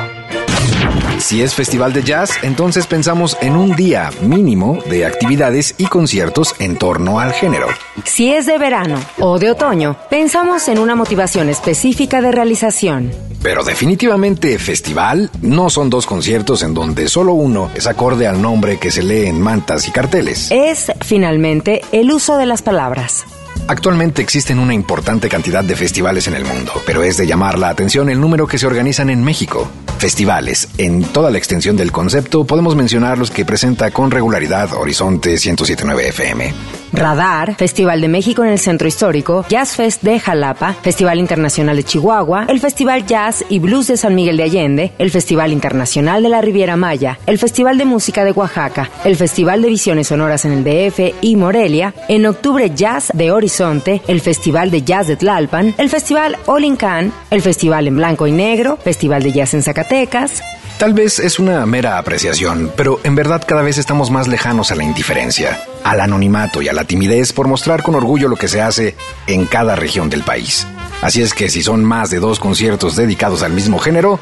Si 1.21 1.43
es 1.43 1.53
festival 1.53 1.93
de 1.93 2.01
jazz, 2.01 2.31
entonces 2.41 2.87
pensamos 2.87 3.37
en 3.41 3.55
un 3.55 3.75
día 3.75 4.09
mínimo 4.23 4.79
de 4.89 5.05
actividades 5.05 5.75
y 5.77 5.85
conciertos 5.85 6.55
en 6.57 6.77
torno 6.77 7.19
al 7.19 7.31
género. 7.31 7.67
Si 8.05 8.33
es 8.33 8.47
de 8.47 8.57
verano 8.57 8.99
o 9.19 9.37
de 9.37 9.51
otoño, 9.51 9.95
pensamos 10.09 10.67
en 10.67 10.79
una 10.79 10.95
motivación 10.95 11.47
específica 11.47 12.21
de 12.21 12.31
realización. 12.31 13.11
Pero 13.43 13.63
definitivamente 13.63 14.57
festival 14.57 15.29
no 15.41 15.69
son 15.69 15.91
dos 15.91 16.07
conciertos 16.07 16.63
en 16.63 16.73
donde 16.73 17.07
solo 17.07 17.33
uno 17.33 17.69
es 17.75 17.85
acorde 17.85 18.27
al 18.27 18.41
nombre 18.41 18.79
que 18.79 18.89
se 18.89 19.03
lee 19.03 19.27
en 19.27 19.39
mantas 19.39 19.87
y 19.87 19.91
carteles. 19.91 20.49
Es, 20.49 20.91
finalmente, 21.01 21.81
el 21.91 22.11
uso 22.11 22.37
de 22.37 22.47
las 22.47 22.63
palabras. 22.63 23.25
Actualmente 23.67 24.21
existen 24.21 24.59
una 24.59 24.73
importante 24.73 25.29
cantidad 25.29 25.63
de 25.63 25.75
festivales 25.75 26.27
en 26.27 26.33
el 26.33 26.45
mundo, 26.45 26.73
pero 26.85 27.03
es 27.03 27.17
de 27.17 27.27
llamar 27.27 27.57
la 27.57 27.69
atención 27.69 28.09
el 28.09 28.19
número 28.19 28.47
que 28.47 28.57
se 28.57 28.67
organizan 28.67 29.09
en 29.09 29.23
México. 29.23 29.69
Festivales. 29.97 30.67
En 30.77 31.03
toda 31.03 31.29
la 31.29 31.37
extensión 31.37 31.77
del 31.77 31.91
concepto 31.91 32.45
podemos 32.45 32.75
mencionar 32.75 33.17
los 33.17 33.31
que 33.31 33.45
presenta 33.45 33.91
con 33.91 34.11
regularidad 34.11 34.73
Horizonte 34.73 35.29
1079 35.29 36.09
FM. 36.09 36.80
Radar, 36.93 37.55
Festival 37.55 38.01
de 38.01 38.07
México 38.07 38.43
en 38.43 38.49
el 38.49 38.59
Centro 38.59 38.87
Histórico, 38.87 39.45
Jazz 39.49 39.75
Fest 39.75 40.03
de 40.03 40.19
Jalapa, 40.19 40.73
Festival 40.73 41.19
Internacional 41.19 41.75
de 41.75 41.83
Chihuahua, 41.83 42.45
el 42.49 42.59
Festival 42.59 43.05
Jazz 43.05 43.45
y 43.49 43.59
Blues 43.59 43.87
de 43.87 43.97
San 43.97 44.15
Miguel 44.15 44.37
de 44.37 44.43
Allende, 44.43 44.91
el 44.97 45.11
Festival 45.11 45.53
Internacional 45.53 46.23
de 46.23 46.29
la 46.29 46.41
Riviera 46.41 46.75
Maya, 46.75 47.19
el 47.25 47.37
Festival 47.37 47.77
de 47.77 47.85
Música 47.85 48.23
de 48.23 48.31
Oaxaca, 48.31 48.89
el 49.05 49.15
Festival 49.15 49.61
de 49.61 49.69
Visiones 49.69 50.07
Sonoras 50.07 50.45
en 50.45 50.51
el 50.51 50.63
DF 50.63 51.15
y 51.21 51.35
Morelia, 51.35 51.93
en 52.07 52.25
octubre 52.25 52.71
Jazz 52.75 53.11
de 53.13 53.31
Horizonte, 53.31 54.01
el 54.07 54.21
Festival 54.21 54.71
de 54.71 54.83
Jazz 54.83 55.07
de 55.07 55.15
Tlalpan, 55.15 55.75
el 55.77 55.89
Festival 55.89 56.37
All 56.45 56.63
in 56.63 56.75
Can, 56.75 57.13
el 57.29 57.41
Festival 57.41 57.87
en 57.87 57.97
Blanco 57.97 58.27
y 58.27 58.31
Negro, 58.31 58.77
Festival 58.77 59.23
de 59.23 59.31
Jazz 59.31 59.53
en 59.53 59.63
Zacatecas, 59.63 60.41
Tal 60.81 60.95
vez 60.95 61.19
es 61.19 61.37
una 61.37 61.63
mera 61.67 61.99
apreciación, 61.99 62.71
pero 62.75 62.99
en 63.03 63.13
verdad 63.13 63.43
cada 63.47 63.61
vez 63.61 63.77
estamos 63.77 64.09
más 64.09 64.27
lejanos 64.27 64.71
a 64.71 64.75
la 64.75 64.83
indiferencia, 64.83 65.63
al 65.83 66.01
anonimato 66.01 66.63
y 66.63 66.69
a 66.69 66.73
la 66.73 66.85
timidez 66.85 67.33
por 67.33 67.47
mostrar 67.47 67.83
con 67.83 67.93
orgullo 67.93 68.27
lo 68.27 68.35
que 68.35 68.47
se 68.47 68.61
hace 68.61 68.95
en 69.27 69.45
cada 69.45 69.75
región 69.75 70.09
del 70.09 70.23
país. 70.23 70.65
Así 71.03 71.21
es 71.21 71.35
que 71.35 71.49
si 71.49 71.61
son 71.61 71.85
más 71.85 72.09
de 72.09 72.19
dos 72.19 72.39
conciertos 72.39 72.95
dedicados 72.95 73.43
al 73.43 73.53
mismo 73.53 73.77
género, 73.77 74.19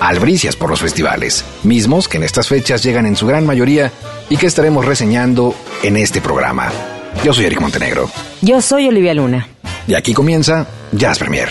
albricias 0.00 0.56
por 0.56 0.70
los 0.70 0.80
festivales, 0.80 1.44
mismos 1.62 2.08
que 2.08 2.16
en 2.16 2.24
estas 2.24 2.48
fechas 2.48 2.82
llegan 2.82 3.06
en 3.06 3.14
su 3.14 3.28
gran 3.28 3.46
mayoría 3.46 3.92
y 4.28 4.38
que 4.38 4.48
estaremos 4.48 4.84
reseñando 4.84 5.54
en 5.84 5.96
este 5.96 6.20
programa. 6.20 6.72
Yo 7.22 7.32
soy 7.32 7.44
Eric 7.44 7.60
Montenegro. 7.60 8.10
Yo 8.40 8.60
soy 8.60 8.88
Olivia 8.88 9.14
Luna. 9.14 9.46
Y 9.86 9.94
aquí 9.94 10.14
comienza 10.14 10.66
Jazz 10.90 11.20
Premier. 11.20 11.50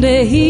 someday 0.00 0.24
he 0.24 0.49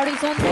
Horizonte. 0.00 0.42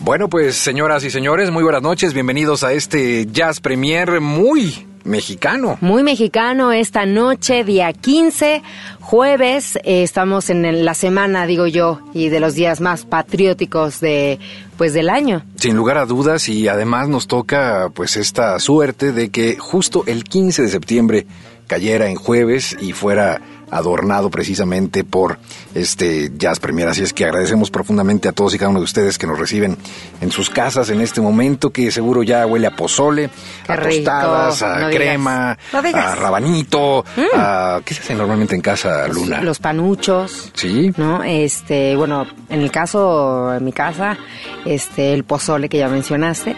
Bueno, 0.00 0.28
pues 0.28 0.56
señoras 0.56 1.02
y 1.04 1.10
señores, 1.10 1.50
muy 1.50 1.62
buenas 1.62 1.80
noches, 1.80 2.12
bienvenidos 2.12 2.62
a 2.62 2.74
este 2.74 3.24
Jazz 3.24 3.60
Premier 3.60 4.20
muy 4.20 4.86
mexicano. 5.04 5.78
Muy 5.80 6.02
mexicano 6.02 6.72
esta 6.72 7.06
noche, 7.06 7.64
día 7.64 7.90
15, 7.92 8.62
jueves. 9.00 9.76
eh, 9.76 10.02
estamos 10.02 10.50
en 10.50 10.84
la 10.84 10.92
semana, 10.92 11.46
digo 11.46 11.66
yo, 11.66 12.00
y 12.12 12.28
de 12.28 12.40
los 12.40 12.54
días 12.54 12.82
más 12.82 13.06
patrióticos 13.06 14.00
de 14.00 14.38
pues 14.76 14.92
del 14.92 15.08
año. 15.08 15.42
Sin 15.56 15.76
lugar 15.76 15.96
a 15.96 16.04
dudas 16.04 16.48
y 16.50 16.68
además 16.68 17.08
nos 17.08 17.26
toca 17.26 17.90
pues 17.94 18.18
esta 18.18 18.58
suerte 18.58 19.12
de 19.12 19.30
que 19.30 19.56
justo 19.56 20.04
el 20.06 20.24
15 20.24 20.62
de 20.62 20.68
septiembre 20.68 21.26
cayera 21.66 22.08
en 22.08 22.16
jueves 22.16 22.76
y 22.80 22.92
fuera 22.92 23.40
adornado 23.70 24.30
precisamente 24.30 25.04
por 25.04 25.38
este 25.74 26.30
Jazz 26.36 26.60
Premier. 26.60 26.88
Así 26.88 27.02
es 27.02 27.12
que 27.12 27.24
agradecemos 27.24 27.70
profundamente 27.70 28.28
a 28.28 28.32
todos 28.32 28.54
y 28.54 28.58
cada 28.58 28.70
uno 28.70 28.80
de 28.80 28.84
ustedes 28.84 29.18
que 29.18 29.26
nos 29.26 29.38
reciben 29.38 29.76
en 30.20 30.30
sus 30.30 30.50
casas 30.50 30.90
en 30.90 31.00
este 31.00 31.20
momento, 31.20 31.70
que 31.70 31.90
seguro 31.90 32.22
ya 32.22 32.46
huele 32.46 32.66
a 32.66 32.76
pozole, 32.76 33.30
Qué 33.66 33.72
a 33.72 33.76
rico. 33.76 34.10
tostadas, 34.10 34.62
a 34.62 34.78
No 34.80 34.90
crema, 34.90 35.58
No 35.72 35.82
digas. 35.82 36.04
Mm. 36.04 36.08
a 36.08 36.14
rabanito, 36.16 37.04
a... 37.36 37.80
¿Qué 37.84 37.94
se 37.94 38.00
hace 38.02 38.14
normalmente 38.14 38.54
en 38.54 38.60
casa, 38.60 39.06
Luna? 39.08 39.40
Los 39.42 39.58
panuchos. 39.58 40.50
Sí. 40.54 40.92
¿No? 40.96 41.22
Este, 41.22 41.96
bueno, 41.96 42.26
en 42.48 42.60
el 42.60 42.70
caso, 42.70 43.54
en 43.54 43.64
mi 43.64 43.72
casa, 43.72 44.16
este, 44.64 45.12
el 45.12 45.24
pozole 45.24 45.68
que 45.68 45.78
ya 45.78 45.88
mencionaste. 45.88 46.56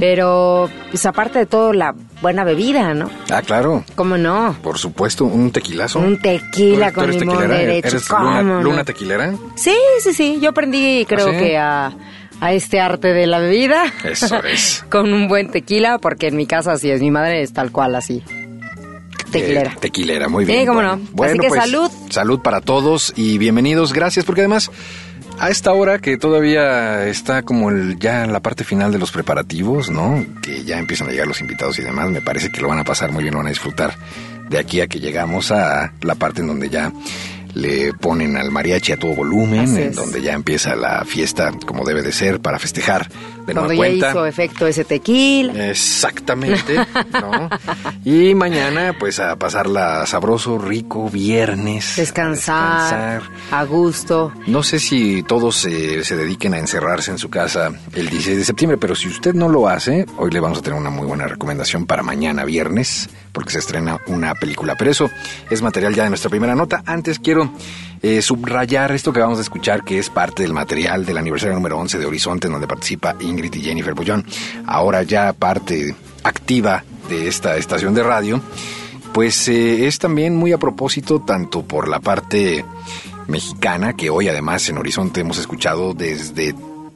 Pero, 0.00 0.68
pues 0.90 1.04
aparte 1.06 1.38
de 1.40 1.46
todo, 1.46 1.72
la 1.72 1.94
buena 2.22 2.44
bebida, 2.44 2.92
¿no? 2.94 3.10
Ah, 3.30 3.42
claro. 3.42 3.84
¿Cómo 3.94 4.16
no? 4.18 4.56
Por 4.62 4.78
supuesto, 4.78 5.24
un 5.24 5.50
tequilazo. 5.50 5.98
Un 5.98 6.18
tequila 6.50 6.88
¿Tú 6.90 6.94
con 7.00 7.10
limón 7.10 7.36
tequilera? 7.38 7.58
derecho. 7.58 7.88
¿Eres 7.88 8.08
¿cómo 8.08 8.24
luna, 8.24 8.42
no? 8.42 8.62
luna 8.62 8.84
tequilera? 8.84 9.34
Sí, 9.56 9.74
sí, 10.02 10.12
sí. 10.12 10.38
Yo 10.40 10.50
aprendí, 10.50 11.04
creo 11.08 11.28
¿Ah, 11.28 11.32
sí? 11.32 11.38
que 11.38 11.58
a, 11.58 11.92
a 12.40 12.52
este 12.52 12.80
arte 12.80 13.08
de 13.12 13.26
la 13.26 13.38
bebida. 13.38 13.84
Eso 14.04 14.42
es. 14.44 14.84
Con 14.90 15.12
un 15.12 15.28
buen 15.28 15.50
tequila, 15.50 15.98
porque 15.98 16.28
en 16.28 16.36
mi 16.36 16.46
casa 16.46 16.72
así 16.72 16.90
es. 16.90 17.00
Mi 17.00 17.10
madre 17.10 17.42
es 17.42 17.52
tal 17.52 17.70
cual 17.72 17.94
así. 17.94 18.22
Tequilera. 19.30 19.72
Eh, 19.72 19.76
tequilera, 19.80 20.28
muy 20.28 20.44
Sí, 20.44 20.52
bien. 20.52 20.66
cómo 20.66 20.80
bueno. 20.80 20.96
no. 20.96 21.02
Así 21.04 21.12
Bueno, 21.12 21.42
que 21.42 21.48
pues, 21.48 21.60
salud. 21.60 21.90
Salud 22.10 22.40
para 22.40 22.60
todos 22.60 23.12
y 23.16 23.38
bienvenidos. 23.38 23.92
Gracias 23.92 24.24
porque 24.24 24.40
además 24.40 24.70
A 25.38 25.48
esta 25.48 25.72
hora 25.72 26.00
que 26.00 26.18
todavía 26.18 27.06
está 27.06 27.42
como 27.42 27.70
el, 27.70 27.98
ya 27.98 28.24
en 28.24 28.32
la 28.32 28.40
parte 28.40 28.62
final 28.64 28.92
de 28.92 28.98
los 28.98 29.10
preparativos, 29.10 29.88
¿no? 29.88 30.22
Que 30.42 30.64
ya 30.64 30.78
empiezan 30.78 31.08
a 31.08 31.12
llegar 31.12 31.26
los 31.28 31.40
invitados 31.40 31.78
y 31.78 31.82
demás, 31.82 32.10
me 32.10 32.20
parece 32.20 32.50
que 32.52 32.60
lo 32.60 32.68
van 32.68 32.78
a 32.80 32.84
pasar 32.84 33.10
muy 33.10 33.22
bien, 33.22 33.32
lo 33.32 33.38
van 33.38 33.46
a 33.46 33.50
disfrutar 33.50 33.94
de 34.50 34.58
aquí 34.58 34.80
a 34.80 34.88
que 34.88 34.98
llegamos 34.98 35.52
a 35.52 35.92
la 36.02 36.14
parte 36.16 36.40
en 36.40 36.48
donde 36.48 36.68
ya 36.68 36.92
le 37.54 37.92
ponen 37.94 38.36
al 38.36 38.50
mariachi 38.50 38.92
a 38.92 38.96
todo 38.98 39.14
volumen, 39.14 39.76
en 39.76 39.92
donde 39.92 40.22
ya 40.22 40.32
empieza 40.34 40.76
la 40.76 41.04
fiesta 41.04 41.52
como 41.66 41.84
debe 41.84 42.02
de 42.02 42.12
ser 42.12 42.40
para 42.40 42.58
festejar 42.58 43.08
de 43.46 43.54
nueva 43.54 43.72
ya 43.74 43.76
cuenta. 43.78 44.10
hizo 44.10 44.26
efecto 44.26 44.66
ese 44.66 44.84
tequila. 44.84 45.70
Exactamente, 45.70 46.76
¿no? 47.12 47.48
Y 48.04 48.34
mañana, 48.34 48.94
pues 48.98 49.18
a 49.20 49.36
pasarla 49.36 50.06
sabroso, 50.06 50.58
rico, 50.58 51.10
viernes. 51.10 51.98
a 51.98 52.00
Descansar, 52.00 52.80
descansar. 53.22 53.22
a 53.50 53.64
gusto. 53.64 54.32
No 54.46 54.62
sé 54.62 54.78
si 54.78 55.22
todos 55.22 55.64
eh, 55.66 56.02
se 56.04 56.16
dediquen 56.16 56.54
a 56.54 56.58
encerrarse 56.58 57.10
en 57.10 57.18
su 57.18 57.28
casa 57.28 57.70
el 57.92 58.08
16 58.08 58.38
de 58.38 58.44
septiembre, 58.44 58.78
pero 58.78 58.94
si 58.94 59.08
usted 59.08 59.34
no 59.34 59.48
lo 59.48 59.68
hace, 59.68 60.06
hoy 60.16 60.30
le 60.30 60.40
vamos 60.40 60.58
a 60.58 60.62
tener 60.62 60.78
una 60.78 60.90
muy 60.90 61.06
buena 61.06 61.26
recomendación 61.26 61.86
para 61.86 62.02
mañana 62.02 62.44
viernes, 62.44 63.08
porque 63.32 63.50
se 63.52 63.58
estrena 63.58 63.98
una 64.06 64.34
película. 64.34 64.76
Pero 64.76 64.90
eso 64.90 65.10
es 65.50 65.60
material 65.62 65.94
ya 65.94 66.04
de 66.04 66.08
nuestra 66.10 66.30
primera 66.30 66.54
nota. 66.54 66.82
Antes 66.86 67.18
quiero 67.18 67.39
eh, 68.02 68.22
subrayar 68.22 68.92
esto 68.92 69.12
que 69.12 69.20
vamos 69.20 69.38
a 69.38 69.42
escuchar, 69.42 69.84
que 69.84 69.98
es 69.98 70.08
parte 70.08 70.42
del 70.42 70.54
material 70.54 71.04
del 71.04 71.18
aniversario 71.18 71.54
número 71.54 71.78
11 71.78 71.98
de 71.98 72.06
Horizonte, 72.06 72.46
en 72.46 72.52
donde 72.54 72.66
participa 72.66 73.14
Ingrid 73.20 73.54
y 73.54 73.60
Jennifer 73.60 73.94
Bullón. 73.94 74.24
Ahora 74.66 75.02
ya 75.02 75.32
parte 75.34 75.94
activa 76.22 76.82
de 77.08 77.28
esta 77.28 77.56
estación 77.56 77.94
de 77.94 78.02
radio. 78.02 78.40
Pues 79.12 79.48
eh, 79.48 79.86
es 79.86 79.98
también 79.98 80.36
muy 80.36 80.52
a 80.52 80.58
propósito 80.58 81.20
tanto 81.20 81.62
por 81.62 81.88
la 81.88 82.00
parte 82.00 82.64
mexicana, 83.26 83.94
que 83.94 84.08
hoy 84.08 84.28
además 84.28 84.68
en 84.68 84.78
Horizonte 84.78 85.20
hemos 85.20 85.38
escuchado 85.38 85.92
desde 85.94 86.54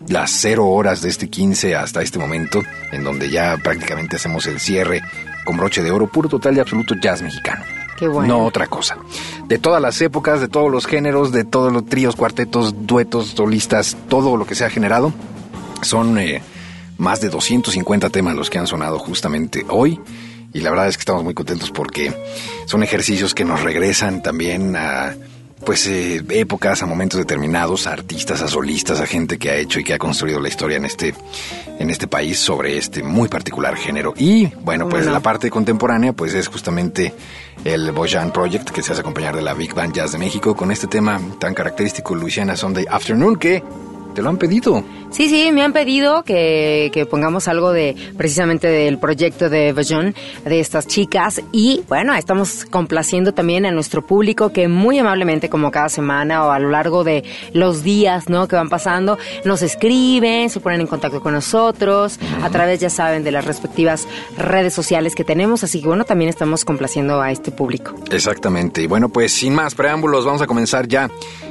las 0.08 0.30
cero 0.30 0.66
horas 0.66 1.02
de 1.02 1.08
este 1.08 1.28
15 1.28 1.76
hasta 1.76 2.02
este 2.02 2.18
momento, 2.18 2.62
en 2.92 3.04
donde 3.04 3.30
ya 3.30 3.56
prácticamente 3.62 4.16
hacemos 4.16 4.46
el 4.46 4.60
cierre 4.60 5.02
con 5.44 5.56
broche 5.56 5.82
de 5.82 5.90
oro, 5.90 6.06
puro 6.06 6.28
total 6.28 6.56
y 6.56 6.60
absoluto 6.60 6.94
jazz 6.94 7.20
mexicano. 7.20 7.64
Qué 7.96 8.08
bueno. 8.08 8.38
No 8.38 8.44
otra 8.44 8.66
cosa. 8.66 8.98
De 9.46 9.58
todas 9.58 9.80
las 9.80 10.00
épocas, 10.00 10.40
de 10.40 10.48
todos 10.48 10.70
los 10.70 10.86
géneros, 10.86 11.32
de 11.32 11.44
todos 11.44 11.72
los 11.72 11.86
tríos, 11.86 12.16
cuartetos, 12.16 12.86
duetos, 12.86 13.28
solistas, 13.28 13.96
todo 14.08 14.36
lo 14.36 14.46
que 14.46 14.54
se 14.54 14.64
ha 14.64 14.70
generado, 14.70 15.12
son 15.82 16.18
eh, 16.18 16.42
más 16.98 17.20
de 17.20 17.28
250 17.28 18.10
temas 18.10 18.34
los 18.34 18.50
que 18.50 18.58
han 18.58 18.66
sonado 18.66 18.98
justamente 18.98 19.64
hoy. 19.68 20.00
Y 20.52 20.60
la 20.60 20.70
verdad 20.70 20.88
es 20.88 20.96
que 20.96 21.02
estamos 21.02 21.24
muy 21.24 21.34
contentos 21.34 21.70
porque 21.70 22.14
son 22.66 22.82
ejercicios 22.82 23.34
que 23.34 23.44
nos 23.44 23.62
regresan 23.62 24.22
también 24.22 24.76
a 24.76 25.14
pues 25.64 25.86
eh, 25.86 26.22
épocas, 26.30 26.82
a 26.82 26.86
momentos 26.86 27.18
determinados, 27.18 27.86
a 27.86 27.92
artistas, 27.92 28.42
a 28.42 28.48
solistas, 28.48 29.00
a 29.00 29.06
gente 29.06 29.38
que 29.38 29.50
ha 29.50 29.56
hecho 29.56 29.80
y 29.80 29.84
que 29.84 29.94
ha 29.94 29.98
construido 29.98 30.40
la 30.40 30.48
historia 30.48 30.76
en 30.76 30.84
este, 30.84 31.14
en 31.78 31.90
este 31.90 32.06
país 32.06 32.38
sobre 32.38 32.76
este 32.76 33.02
muy 33.02 33.28
particular 33.28 33.76
género. 33.76 34.14
Y 34.16 34.46
bueno, 34.62 34.88
pues 34.88 35.06
la 35.06 35.20
parte 35.20 35.50
contemporánea 35.50 36.12
pues 36.12 36.34
es 36.34 36.48
justamente 36.48 37.14
el 37.64 37.92
Bojan 37.92 38.32
Project 38.32 38.70
que 38.70 38.82
se 38.82 38.92
hace 38.92 39.00
acompañar 39.00 39.34
de 39.34 39.42
la 39.42 39.54
Big 39.54 39.74
Band 39.74 39.94
Jazz 39.94 40.12
de 40.12 40.18
México 40.18 40.54
con 40.54 40.70
este 40.70 40.86
tema 40.86 41.20
tan 41.38 41.54
característico 41.54 42.14
Louisiana 42.14 42.56
Sunday 42.56 42.84
Afternoon 42.88 43.36
que 43.36 43.62
te 44.14 44.22
lo 44.22 44.28
han 44.28 44.36
pedido. 44.36 44.84
Sí, 45.14 45.28
sí, 45.28 45.52
me 45.52 45.62
han 45.62 45.72
pedido 45.72 46.24
que, 46.24 46.90
que 46.92 47.06
pongamos 47.06 47.46
algo 47.46 47.72
de 47.72 47.94
precisamente 48.16 48.66
del 48.66 48.98
proyecto 48.98 49.48
de 49.48 49.72
Bajon, 49.72 50.12
de 50.44 50.58
estas 50.58 50.88
chicas. 50.88 51.40
Y 51.52 51.84
bueno, 51.88 52.12
estamos 52.14 52.64
complaciendo 52.64 53.32
también 53.32 53.64
a 53.64 53.70
nuestro 53.70 54.04
público 54.04 54.50
que 54.50 54.66
muy 54.66 54.98
amablemente, 54.98 55.48
como 55.48 55.70
cada 55.70 55.88
semana 55.88 56.44
o 56.44 56.50
a 56.50 56.58
lo 56.58 56.68
largo 56.68 57.04
de 57.04 57.22
los 57.52 57.84
días 57.84 58.28
¿no? 58.28 58.48
que 58.48 58.56
van 58.56 58.68
pasando, 58.68 59.16
nos 59.44 59.62
escriben, 59.62 60.50
se 60.50 60.58
ponen 60.58 60.80
en 60.80 60.88
contacto 60.88 61.20
con 61.20 61.32
nosotros 61.32 62.18
a 62.42 62.50
través, 62.50 62.80
ya 62.80 62.90
saben, 62.90 63.22
de 63.22 63.30
las 63.30 63.44
respectivas 63.44 64.08
redes 64.36 64.74
sociales 64.74 65.14
que 65.14 65.22
tenemos. 65.22 65.62
Así 65.62 65.80
que 65.80 65.86
bueno, 65.86 66.02
también 66.04 66.28
estamos 66.28 66.64
complaciendo 66.64 67.22
a 67.22 67.30
este 67.30 67.52
público. 67.52 67.94
Exactamente. 68.10 68.82
Y 68.82 68.88
bueno, 68.88 69.10
pues 69.10 69.32
sin 69.32 69.54
más 69.54 69.76
preámbulos, 69.76 70.24
vamos 70.24 70.42
a 70.42 70.48
comenzar 70.48 70.88
ya 70.88 71.08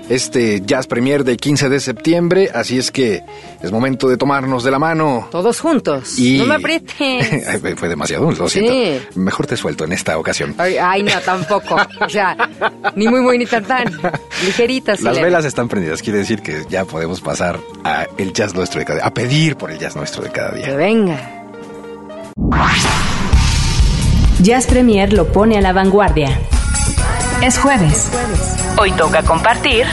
este 0.09 0.61
Jazz 0.65 0.87
Premier 0.87 1.23
de 1.23 1.37
15 1.37 1.69
de 1.69 1.79
septiembre. 1.79 2.49
Así 2.53 2.77
es 2.77 2.91
que 2.91 3.23
es 3.63 3.71
momento 3.71 4.07
de 4.09 4.17
tomarnos 4.17 4.63
de 4.63 4.69
la 4.71 4.77
mano. 4.77 5.27
Todos 5.31 5.59
juntos. 5.61 6.19
Y... 6.19 6.37
No 6.37 6.45
me 6.45 6.55
aprietes. 6.55 7.59
Fue 7.77 7.87
demasiado, 7.89 8.29
lo 8.31 8.49
Sí. 8.49 8.59
siento. 8.59 9.05
Mejor 9.15 9.47
te 9.47 9.55
suelto 9.57 9.85
en 9.85 9.93
esta 9.93 10.17
ocasión. 10.17 10.53
Ay, 10.57 10.75
ay, 10.77 11.01
no, 11.01 11.11
tampoco. 11.25 11.77
O 12.01 12.09
sea, 12.09 12.35
ni 12.95 13.07
muy, 13.07 13.21
muy, 13.21 13.37
ni 13.37 13.45
tan, 13.45 13.63
tan. 13.63 13.85
Ligeritas. 14.45 14.99
sí 14.99 15.05
Las 15.05 15.19
velas 15.19 15.45
están 15.45 15.69
prendidas, 15.69 16.01
quiere 16.01 16.19
decir 16.19 16.41
que 16.41 16.63
ya 16.69 16.83
podemos 16.85 17.21
pasar 17.21 17.57
a 17.85 18.05
el 18.17 18.33
jazz 18.33 18.53
nuestro 18.53 18.79
de 18.79 18.85
cada 18.85 18.99
día, 18.99 19.07
a 19.07 19.13
pedir 19.13 19.55
por 19.55 19.71
el 19.71 19.79
jazz 19.79 19.95
nuestro 19.95 20.21
de 20.23 20.29
cada 20.29 20.51
Que 20.51 20.57
día. 20.67 20.75
venga. 20.75 21.39
Jazz 24.41 24.65
Premier 24.67 25.13
lo 25.13 25.31
pone 25.31 25.57
a 25.57 25.61
la 25.61 25.71
vanguardia. 25.71 26.37
Es 27.41 27.57
jueves. 27.57 28.09
Hoy 28.77 28.91
toca 28.91 29.23
compartir 29.23 29.85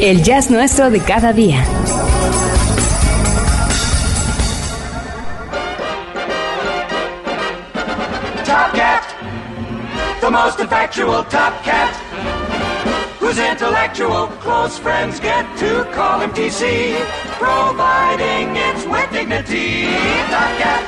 el 0.00 0.22
jazz 0.22 0.50
nuestro 0.50 0.90
de 0.90 1.00
cada 1.00 1.32
día. 1.34 1.62
The 10.30 10.36
most 10.36 10.60
effectual 10.60 11.24
Top 11.24 11.54
Cat, 11.64 11.90
whose 13.18 13.38
intellectual 13.38 14.28
close 14.38 14.78
friends 14.78 15.18
get 15.18 15.44
to 15.58 15.84
call 15.92 16.20
him 16.20 16.30
TC, 16.30 16.94
providing 17.38 18.54
it's 18.54 18.86
with 18.86 19.10
dignity. 19.10 19.86
Top 20.30 20.52
Cat, 20.62 20.82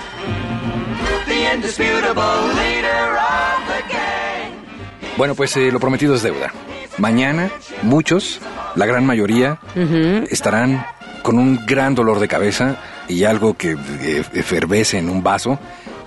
the 1.27 1.55
indisputable 1.55 2.39
leader 2.61 3.05
of 3.19 3.59
the 3.67 3.83
gang. 3.91 4.53
Bueno, 5.17 5.35
pues 5.35 5.57
eh, 5.57 5.73
lo 5.73 5.81
prometido 5.81 6.15
es 6.15 6.23
deuda. 6.23 6.53
Mañana, 6.99 7.51
muchos, 7.83 8.41
la 8.77 8.87
gran 8.87 9.05
mayoría, 9.07 9.59
estarán 10.31 10.87
con 11.23 11.39
un 11.39 11.67
gran 11.67 11.95
dolor 11.95 12.21
de 12.21 12.29
cabeza 12.29 12.77
y 13.09 13.25
algo 13.25 13.57
que 13.57 13.73
eh, 13.73 14.25
efervece 14.35 14.99
en 14.99 15.09
un 15.09 15.23
vaso, 15.23 15.59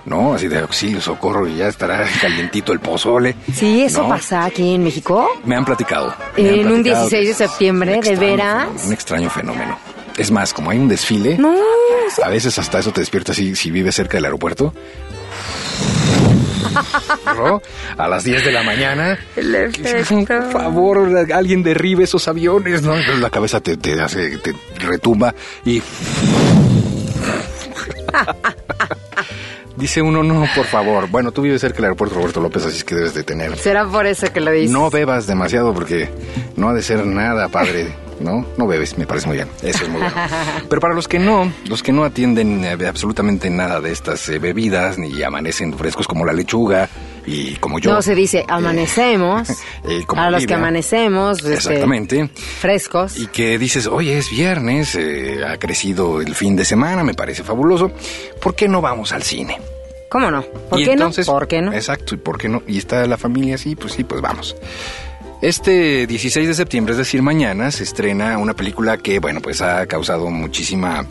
¿no? 0.06 0.34
Así 0.34 0.48
de 0.48 0.60
auxilio, 0.60 1.00
socorro, 1.00 1.46
y 1.46 1.56
ya 1.56 1.68
estará 1.68 2.04
calientito 2.20 2.72
el 2.72 2.80
pozole. 2.80 3.36
Sí, 3.52 3.82
eso 3.82 4.04
¿no? 4.04 4.08
pasa 4.08 4.44
aquí 4.44 4.74
en 4.74 4.84
México. 4.84 5.28
Me 5.44 5.56
han 5.56 5.64
platicado. 5.64 6.14
me 6.36 6.48
han 6.48 6.54
En 6.54 6.66
un 6.68 6.82
platicado 6.82 7.08
16 7.08 7.28
de 7.28 7.34
septiembre, 7.34 7.94
un 7.94 8.00
¿de 8.00 8.10
extraño 8.10 8.32
veras? 8.32 8.68
Un 8.86 8.92
extraño 8.92 9.30
fenómeno. 9.30 9.78
Es 10.16 10.30
más, 10.30 10.54
como 10.54 10.70
hay 10.70 10.78
un 10.78 10.88
desfile, 10.88 11.36
No, 11.36 11.54
a 12.22 12.28
veces 12.30 12.58
hasta 12.58 12.78
eso 12.78 12.90
te 12.90 13.00
despierta 13.00 13.34
si, 13.34 13.54
si 13.54 13.70
vives 13.70 13.94
cerca 13.94 14.16
del 14.16 14.24
aeropuerto. 14.24 14.72
¿No? 17.36 17.60
A 17.98 18.08
las 18.08 18.24
10 18.24 18.44
de 18.44 18.52
la 18.52 18.62
mañana. 18.62 19.18
Por 19.34 20.52
favor, 20.52 21.26
alguien 21.32 21.62
derribe 21.62 22.04
esos 22.04 22.28
aviones, 22.28 22.82
¿no? 22.82 22.96
Entonces 22.96 23.20
la 23.20 23.30
cabeza 23.30 23.60
te, 23.60 23.76
te 23.76 24.00
hace, 24.00 24.38
te 24.38 24.54
retumba 24.78 25.34
y. 25.64 25.82
Dice 29.76 30.00
uno, 30.00 30.22
no, 30.22 30.46
por 30.54 30.64
favor. 30.64 31.08
Bueno, 31.08 31.32
tú 31.32 31.42
vives 31.42 31.60
cerca 31.60 31.76
del 31.76 31.86
aeropuerto 31.86 32.16
Roberto 32.16 32.40
López, 32.40 32.64
así 32.64 32.82
que 32.82 32.94
debes 32.94 33.14
de 33.14 33.22
tener. 33.22 33.56
será 33.56 33.84
por 33.86 34.06
eso 34.06 34.32
que 34.32 34.40
lo 34.40 34.50
dices. 34.50 34.70
No 34.70 34.90
bebas 34.90 35.26
demasiado 35.26 35.74
porque 35.74 36.08
no 36.56 36.68
ha 36.70 36.72
de 36.74 36.82
ser 36.82 37.04
nada 37.04 37.48
padre, 37.48 37.94
¿no? 38.20 38.46
No 38.56 38.66
bebes, 38.66 38.96
me 38.96 39.06
parece 39.06 39.26
muy 39.26 39.36
bien. 39.36 39.48
Eso 39.62 39.84
es 39.84 39.90
muy 39.90 40.00
bueno. 40.00 40.16
Pero 40.68 40.80
para 40.80 40.94
los 40.94 41.08
que 41.08 41.18
no, 41.18 41.52
los 41.68 41.82
que 41.82 41.92
no 41.92 42.04
atienden 42.04 42.64
eh, 42.64 42.86
absolutamente 42.86 43.50
nada 43.50 43.80
de 43.82 43.92
estas 43.92 44.26
eh, 44.30 44.38
bebidas 44.38 44.96
ni 44.96 45.22
amanecen 45.22 45.76
frescos 45.76 46.08
como 46.08 46.24
la 46.24 46.32
lechuga 46.32 46.88
y 47.26 47.56
como 47.56 47.78
yo. 47.78 47.92
No 47.92 48.02
se 48.02 48.14
dice 48.14 48.44
amanecemos. 48.48 49.50
eh, 49.88 50.02
como 50.06 50.22
a 50.22 50.30
los 50.30 50.46
que 50.46 50.54
amanecemos. 50.54 51.38
este, 51.38 51.54
Exactamente. 51.54 52.28
frescos. 52.60 53.16
Y 53.18 53.26
que 53.26 53.58
dices, 53.58 53.86
oye, 53.86 54.16
es 54.18 54.30
viernes, 54.30 54.94
eh, 54.94 55.40
ha 55.46 55.56
crecido 55.58 56.20
el 56.20 56.34
fin 56.34 56.56
de 56.56 56.64
semana, 56.64 57.02
me 57.04 57.14
parece 57.14 57.42
fabuloso. 57.42 57.90
¿Por 58.40 58.54
qué 58.54 58.68
no 58.68 58.80
vamos 58.80 59.12
al 59.12 59.22
cine? 59.22 59.58
¿Cómo 60.08 60.30
no? 60.30 60.42
¿Por 60.42 60.80
Y 60.80 60.84
qué 60.84 60.92
entonces- 60.92 61.26
no? 61.26 61.32
¿Por 61.34 61.48
qué 61.48 61.60
no? 61.60 61.72
Exacto, 61.72 62.14
¿y 62.14 62.18
por 62.18 62.38
qué 62.38 62.48
no? 62.48 62.62
Y 62.66 62.78
está 62.78 63.04
la 63.06 63.16
familia 63.16 63.56
así, 63.56 63.74
pues 63.74 63.92
sí, 63.94 64.04
pues 64.04 64.20
vamos. 64.20 64.54
Este 65.46 66.08
16 66.08 66.48
de 66.48 66.54
septiembre, 66.54 66.90
es 66.90 66.98
decir, 66.98 67.22
mañana, 67.22 67.70
se 67.70 67.84
estrena 67.84 68.36
una 68.36 68.54
película 68.54 68.98
que, 68.98 69.20
bueno, 69.20 69.40
pues 69.40 69.62
ha 69.62 69.86
causado 69.86 70.28
muchísima 70.28 71.06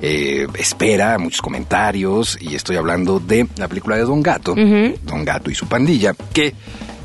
eh, 0.00 0.46
espera, 0.56 1.18
muchos 1.18 1.42
comentarios, 1.42 2.38
y 2.40 2.54
estoy 2.54 2.76
hablando 2.76 3.18
de 3.18 3.48
la 3.56 3.66
película 3.66 3.96
de 3.96 4.02
Don 4.02 4.22
Gato, 4.22 4.54
Don 4.54 5.24
Gato 5.24 5.50
y 5.50 5.56
su 5.56 5.66
pandilla, 5.66 6.14
que 6.32 6.54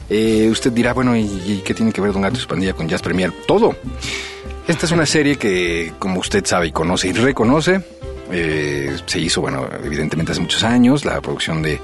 eh, 0.08 0.50
usted 0.52 0.72
dirá, 0.72 0.94
bueno, 0.94 1.18
¿y, 1.18 1.22
y 1.22 1.64
qué 1.66 1.74
tiene 1.74 1.92
que 1.92 2.00
ver 2.00 2.14
Don 2.14 2.22
Gato 2.22 2.38
y 2.38 2.42
su 2.42 2.48
pandilla 2.48 2.74
con 2.74 2.88
Jazz 2.88 3.02
Premier? 3.02 3.34
Todo. 3.48 3.76
Esta 4.68 4.86
es 4.86 4.92
una 4.92 5.08
serie 5.08 5.38
que, 5.38 5.94
como 5.98 6.20
usted 6.20 6.46
sabe 6.46 6.68
y 6.68 6.72
conoce 6.72 7.08
y 7.08 7.14
reconoce, 7.14 7.82
eh, 8.32 8.96
se 9.04 9.20
hizo, 9.20 9.42
bueno, 9.42 9.68
evidentemente 9.84 10.34
hace 10.34 10.42
muchos 10.42 10.64
años, 10.64 11.06
la 11.06 11.22
producción 11.22 11.64
de 11.64 11.80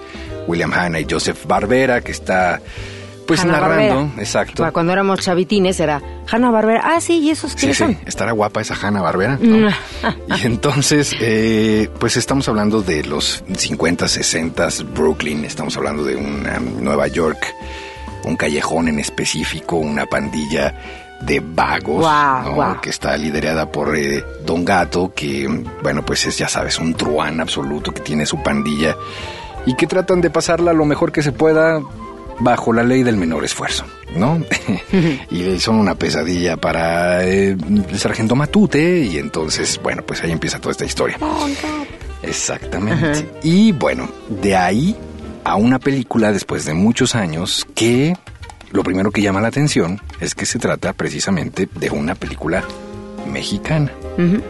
William 0.46 0.72
Hanna 0.72 1.00
y 1.00 1.08
Joseph 1.10 1.48
Barbera, 1.48 2.02
que 2.02 2.12
está 2.12 2.62
Pues 3.28 3.46
narrando, 3.46 4.12
exacto. 4.20 4.68
Cuando 4.74 4.92
éramos 4.94 5.20
chavitines 5.22 5.80
era 5.80 6.02
Hanna 6.32 6.52
Barbera. 6.52 6.82
Ah, 6.84 7.02
sí, 7.02 7.20
¿y 7.20 7.30
esos 7.30 7.52
Sí, 7.52 7.58
quiénes 7.60 7.78
sí, 7.78 7.84
son? 7.84 7.98
estará 8.06 8.32
guapa 8.32 8.62
esa 8.62 8.76
Hanna 8.76 9.02
Barbera. 9.02 9.38
Mm. 9.42 9.68
Y 10.38 10.46
entonces, 10.46 11.16
eh, 11.20 11.90
pues 12.00 12.18
estamos 12.18 12.48
hablando 12.50 12.82
de 12.82 13.04
los 13.04 13.44
50, 13.56 14.08
60, 14.08 14.68
Brooklyn, 14.94 15.46
estamos 15.46 15.76
hablando 15.78 16.04
de 16.04 16.16
una 16.16 16.60
Nueva 16.60 17.08
York, 17.08 17.46
un 18.26 18.36
callejón 18.36 18.88
en 18.88 19.00
específico, 19.00 19.78
una 19.78 20.06
pandilla 20.06 20.74
de 21.22 21.40
vagos, 21.40 22.00
guau. 22.02 22.82
que 22.82 22.90
está 22.90 23.16
liderada 23.16 23.72
por 23.72 23.96
eh, 23.96 24.24
Don 24.46 24.66
Gato, 24.66 25.14
que, 25.16 25.48
bueno, 25.82 26.04
pues 26.06 26.26
es, 26.26 26.38
ya 26.38 26.50
sabes, 26.50 26.80
un 26.80 26.94
truán 26.96 27.40
absoluto 27.40 27.94
que 27.94 28.02
tiene 28.02 28.26
su 28.26 28.42
pandilla 28.44 28.96
y 29.66 29.76
que 29.76 29.88
tratan 29.88 30.20
de 30.20 30.30
pasarla 30.30 30.74
lo 30.74 30.84
mejor 30.84 31.14
que 31.14 31.24
se 31.24 31.32
pueda 31.32 31.80
bajo 32.40 32.74
la 32.74 32.84
ley 32.84 33.04
del 33.04 33.18
menor 33.18 33.46
esfuerzo, 33.46 33.86
¿no? 34.16 34.42
y 35.32 35.60
son 35.60 35.76
una 35.76 35.96
pesadilla 35.96 36.58
para 36.58 37.26
eh, 37.26 37.52
el 37.52 38.00
sargento 38.00 38.36
Matute 38.36 39.00
y 39.00 39.18
entonces, 39.18 39.80
bueno, 39.82 40.04
pues 40.04 40.24
ahí 40.24 40.32
empieza 40.32 40.60
toda 40.60 40.72
esta 40.72 40.86
historia. 40.86 41.18
Exactamente. 42.22 43.30
Y 43.44 43.72
bueno, 43.74 44.10
de 44.30 44.56
ahí 44.56 44.96
a 45.44 45.56
una 45.56 45.80
película 45.80 46.32
después 46.32 46.66
de 46.66 46.74
muchos 46.74 47.16
años 47.16 47.68
que 47.76 48.16
lo 48.72 48.84
primero 48.84 49.12
que 49.12 49.22
llama 49.22 49.42
la 49.42 49.50
atención 49.50 50.02
es 50.20 50.34
que 50.34 50.46
se 50.46 50.58
trata 50.58 50.94
precisamente 50.94 51.68
de 51.76 51.90
una 51.90 52.16
película 52.16 52.64
mexicana. 53.34 53.92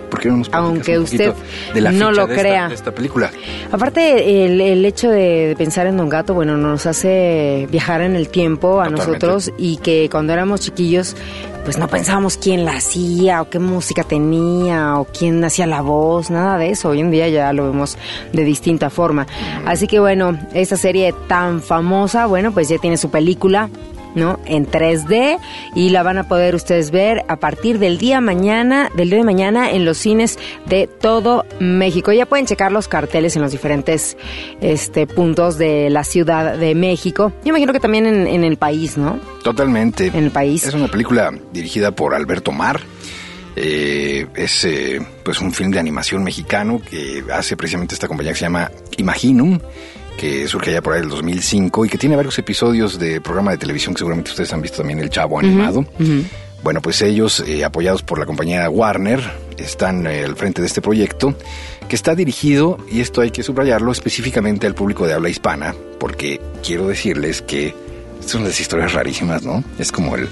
¿Por 0.09 0.19
qué 0.19 0.27
no 0.27 0.37
nos 0.37 0.49
platicas 0.49 0.69
Aunque 0.69 0.97
un 0.97 1.03
usted 1.05 1.33
de 1.73 1.79
la 1.81 1.91
no 1.93 2.11
lo 2.11 2.27
de 2.27 2.33
esta- 2.33 2.41
crea. 2.41 2.67
de 2.67 2.75
esta 2.75 2.91
película? 2.91 3.31
Aparte, 3.71 4.45
el, 4.45 4.59
el 4.59 4.85
hecho 4.85 5.09
de, 5.09 5.55
pensar 5.57 5.87
en 5.87 5.95
Don 5.95 6.09
Gato, 6.09 6.33
bueno, 6.33 6.57
nos 6.57 6.85
hace 6.85 7.65
viajar 7.71 8.01
en 8.01 8.15
el 8.17 8.27
tiempo 8.27 8.81
a 8.81 8.89
Totalmente. 8.89 9.25
nosotros 9.25 9.51
y 9.57 9.77
que 9.77 10.09
cuando 10.11 10.33
éramos 10.33 10.59
chiquillos, 10.59 11.15
pues 11.63 11.77
no 11.77 11.87
pensábamos 11.87 12.35
quién 12.35 12.65
la 12.65 12.73
hacía 12.75 13.41
o 13.41 13.49
qué 13.49 13.57
música 13.59 14.03
tenía 14.03 14.97
o 14.99 15.05
quién 15.05 15.41
hacía 15.45 15.65
la 15.65 15.79
voz, 15.81 16.29
nada 16.29 16.57
de 16.57 16.71
eso. 16.71 16.89
Hoy 16.89 16.99
en 16.99 17.09
día 17.09 17.29
ya 17.29 17.53
lo 17.53 17.63
vemos 17.71 17.97
de 18.33 18.43
distinta 18.43 18.89
forma. 18.89 19.27
Así 19.65 19.87
que 19.87 20.01
bueno, 20.01 20.37
esta 20.53 20.75
serie 20.75 21.13
tan 21.29 21.61
famosa, 21.61 22.25
bueno, 22.25 22.51
pues 22.51 22.67
ya 22.67 22.77
tiene 22.79 22.97
su 22.97 23.09
película. 23.09 23.69
¿No? 24.15 24.39
En 24.45 24.65
3D 24.65 25.37
y 25.75 25.89
la 25.89 26.03
van 26.03 26.17
a 26.17 26.27
poder 26.27 26.55
ustedes 26.55 26.91
ver 26.91 27.23
a 27.27 27.37
partir 27.37 27.79
del 27.79 27.97
día 27.97 28.21
mañana, 28.21 28.89
del 28.95 29.09
día 29.09 29.19
de 29.19 29.25
mañana 29.25 29.71
en 29.71 29.85
los 29.85 29.97
cines 29.97 30.37
de 30.65 30.87
todo 30.87 31.45
México. 31.59 32.11
Ya 32.11 32.25
pueden 32.25 32.45
checar 32.45 32.71
los 32.71 32.87
carteles 32.87 33.35
en 33.35 33.41
los 33.41 33.51
diferentes 33.51 34.17
este, 34.61 35.07
puntos 35.07 35.57
de 35.57 35.89
la 35.89 36.03
Ciudad 36.03 36.57
de 36.57 36.75
México. 36.75 37.31
Yo 37.43 37.49
imagino 37.49 37.73
que 37.73 37.79
también 37.79 38.05
en, 38.05 38.27
en 38.27 38.43
el 38.43 38.57
país, 38.57 38.97
¿no? 38.97 39.19
Totalmente. 39.43 40.07
En 40.07 40.23
el 40.23 40.31
país. 40.31 40.65
Es 40.65 40.73
una 40.73 40.87
película 40.87 41.31
dirigida 41.51 41.91
por 41.91 42.13
Alberto 42.13 42.51
Mar. 42.51 42.81
Eh, 43.55 44.25
es 44.35 44.65
eh, 44.65 44.99
pues 45.23 45.39
un 45.39 45.53
film 45.53 45.69
de 45.71 45.79
animación 45.79 46.23
mexicano 46.23 46.81
que 46.81 47.23
hace 47.31 47.55
precisamente 47.55 47.93
esta 47.93 48.07
compañía 48.07 48.31
que 48.31 48.39
se 48.39 48.45
llama 48.45 48.71
Imaginum, 48.97 49.59
que 50.17 50.47
surge 50.47 50.71
allá 50.71 50.81
por 50.81 50.93
ahí 50.93 51.01
del 51.01 51.09
2005 51.09 51.85
y 51.85 51.89
que 51.89 51.97
tiene 51.97 52.15
varios 52.15 52.37
episodios 52.39 52.99
de 52.99 53.21
programa 53.21 53.51
de 53.51 53.57
televisión 53.57 53.93
que 53.93 53.99
seguramente 53.99 54.31
ustedes 54.31 54.53
han 54.53 54.61
visto 54.61 54.77
también 54.77 54.99
El 54.99 55.09
Chavo 55.09 55.39
animado. 55.39 55.85
Bueno, 56.63 56.81
pues 56.81 57.01
ellos, 57.01 57.43
eh, 57.45 57.65
apoyados 57.65 58.03
por 58.03 58.19
la 58.19 58.25
compañía 58.25 58.69
Warner, 58.69 59.19
están 59.57 60.07
eh, 60.07 60.23
al 60.23 60.37
frente 60.37 60.61
de 60.61 60.67
este 60.67 60.81
proyecto 60.81 61.35
que 61.89 61.95
está 61.95 62.15
dirigido, 62.15 62.77
y 62.89 63.01
esto 63.01 63.19
hay 63.19 63.31
que 63.31 63.43
subrayarlo, 63.43 63.91
específicamente 63.91 64.65
al 64.65 64.73
público 64.73 65.05
de 65.05 65.13
habla 65.13 65.27
hispana, 65.27 65.75
porque 65.99 66.39
quiero 66.65 66.87
decirles 66.87 67.41
que 67.41 67.75
son 68.25 68.45
las 68.45 68.57
historias 68.59 68.93
rarísimas, 68.93 69.43
¿no? 69.43 69.61
Es 69.77 69.91
como 69.91 70.15
el 70.15 70.29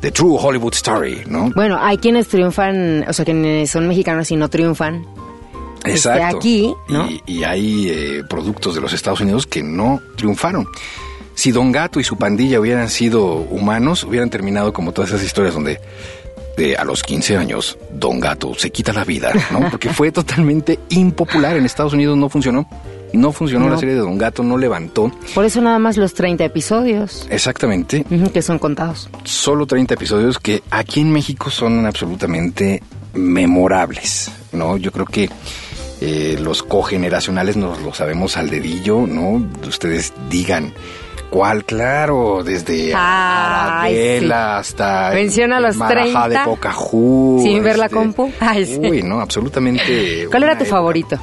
The 0.00 0.10
True 0.10 0.36
Hollywood 0.40 0.74
Story, 0.74 1.22
¿no? 1.28 1.50
Bueno, 1.54 1.78
hay 1.80 1.98
quienes 1.98 2.26
triunfan, 2.26 3.04
o 3.06 3.12
sea, 3.12 3.24
quienes 3.24 3.70
son 3.70 3.86
mexicanos 3.86 4.30
y 4.32 4.36
no 4.36 4.48
triunfan. 4.50 5.06
Este, 5.84 6.10
aquí, 6.22 6.74
¿no? 6.88 7.08
Y, 7.10 7.22
y 7.26 7.44
hay 7.44 7.88
eh, 7.88 8.22
productos 8.28 8.74
de 8.74 8.80
los 8.80 8.92
Estados 8.92 9.20
Unidos 9.20 9.46
que 9.46 9.62
no 9.62 10.00
triunfaron. 10.16 10.66
Si 11.34 11.52
Don 11.52 11.70
Gato 11.70 12.00
y 12.00 12.04
su 12.04 12.16
pandilla 12.16 12.58
hubieran 12.60 12.88
sido 12.88 13.26
humanos, 13.26 14.02
hubieran 14.04 14.28
terminado 14.30 14.72
como 14.72 14.92
todas 14.92 15.10
esas 15.10 15.22
historias 15.24 15.54
donde 15.54 15.78
de 16.56 16.76
a 16.76 16.82
los 16.82 17.04
15 17.04 17.36
años 17.36 17.78
Don 17.92 18.18
Gato 18.18 18.52
se 18.56 18.70
quita 18.72 18.92
la 18.92 19.04
vida, 19.04 19.32
¿no? 19.52 19.60
Porque 19.70 19.90
fue 19.92 20.10
totalmente 20.10 20.80
impopular 20.88 21.56
en 21.56 21.64
Estados 21.64 21.92
Unidos, 21.92 22.16
no 22.16 22.28
funcionó. 22.28 22.68
No 23.12 23.32
funcionó 23.32 23.66
No. 23.66 23.70
la 23.70 23.78
serie 23.78 23.94
de 23.94 24.00
Don 24.00 24.18
Gato, 24.18 24.42
no 24.42 24.58
levantó. 24.58 25.10
Por 25.34 25.44
eso 25.46 25.62
nada 25.62 25.78
más 25.78 25.96
los 25.96 26.12
30 26.12 26.44
episodios, 26.44 27.26
Exactamente, 27.30 28.04
que 28.34 28.42
son 28.42 28.58
contados. 28.58 29.08
solo 29.24 29.64
30 29.66 29.94
episodios 29.94 30.38
que 30.40 30.62
aquí 30.70 31.00
en 31.00 31.12
México 31.12 31.48
son 31.50 31.86
absolutamente 31.86 32.82
memorables, 33.14 34.30
¿no? 34.52 34.76
Yo 34.76 34.92
creo 34.92 35.06
que 35.06 35.30
eh, 36.00 36.36
los 36.40 36.62
cogeneracionales 36.62 37.56
nos 37.56 37.80
lo 37.82 37.92
sabemos 37.94 38.36
al 38.36 38.50
dedillo, 38.50 39.06
¿no? 39.06 39.44
Ustedes 39.66 40.12
digan 40.30 40.72
cuál, 41.30 41.64
claro, 41.64 42.42
desde 42.44 42.94
Arabella 42.94 44.58
hasta 44.58 45.10
Menciona 45.14 45.60
los 45.60 45.76
Marajá 45.76 46.28
30. 46.28 46.28
de 46.28 46.38
Pocahú. 46.44 47.40
Sin 47.42 47.62
ver 47.62 47.78
la 47.78 47.86
este, 47.86 47.96
compu. 47.96 48.30
Ay, 48.40 48.66
sí. 48.66 48.78
Uy, 48.78 49.02
no, 49.02 49.20
absolutamente. 49.20 50.26
¿Cuál 50.30 50.42
era 50.44 50.56
tu 50.56 50.64
época. 50.64 50.76
favorito? 50.76 51.18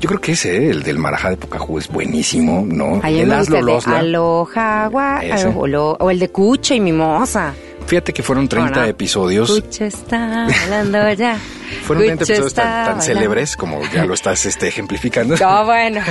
Yo 0.00 0.06
creo 0.08 0.20
que 0.20 0.32
ese, 0.32 0.70
el 0.70 0.84
del 0.84 0.98
Marajá 0.98 1.30
de 1.30 1.36
Pocahú, 1.36 1.78
es 1.78 1.88
buenísimo, 1.88 2.64
¿no? 2.64 3.00
El 3.04 3.28
de 3.28 3.62
Losla. 3.62 3.98
Aloha, 3.98 4.88
gua- 4.90 5.22
Ese. 5.24 5.48
alo- 5.48 5.96
o 5.98 6.10
el 6.10 6.18
de 6.20 6.28
Cucho 6.28 6.74
y 6.74 6.80
Mimosa. 6.80 7.52
Fíjate 7.86 8.12
que 8.12 8.22
fueron 8.22 8.48
30 8.48 8.78
¿O 8.78 8.82
no? 8.82 8.88
episodios. 8.88 9.50
Cucho 9.50 9.84
está 9.84 10.44
hablando 10.44 11.12
ya. 11.14 11.38
Fueron 11.84 12.04
30 12.04 12.24
Cucho 12.24 12.32
episodios 12.32 12.54
tan, 12.54 12.84
tan 12.86 13.02
célebres 13.02 13.56
como 13.56 13.80
ya 13.92 14.04
lo 14.04 14.14
estás 14.14 14.44
este, 14.46 14.68
ejemplificando. 14.68 15.36
No, 15.36 15.64
bueno. 15.64 16.00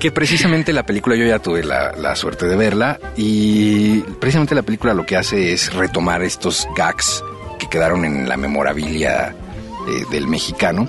Que 0.00 0.10
precisamente 0.10 0.72
la 0.72 0.84
película 0.86 1.14
yo 1.14 1.26
ya 1.26 1.40
tuve 1.40 1.62
la, 1.62 1.92
la 1.92 2.16
suerte 2.16 2.46
de 2.46 2.56
verla 2.56 2.98
y 3.18 4.00
precisamente 4.18 4.54
la 4.54 4.62
película 4.62 4.94
lo 4.94 5.04
que 5.04 5.14
hace 5.14 5.52
es 5.52 5.74
retomar 5.74 6.22
estos 6.22 6.66
gags 6.74 7.22
que 7.58 7.68
quedaron 7.68 8.06
en 8.06 8.26
la 8.26 8.38
memorabilia 8.38 9.34
eh, 9.86 10.04
del 10.10 10.26
mexicano 10.26 10.88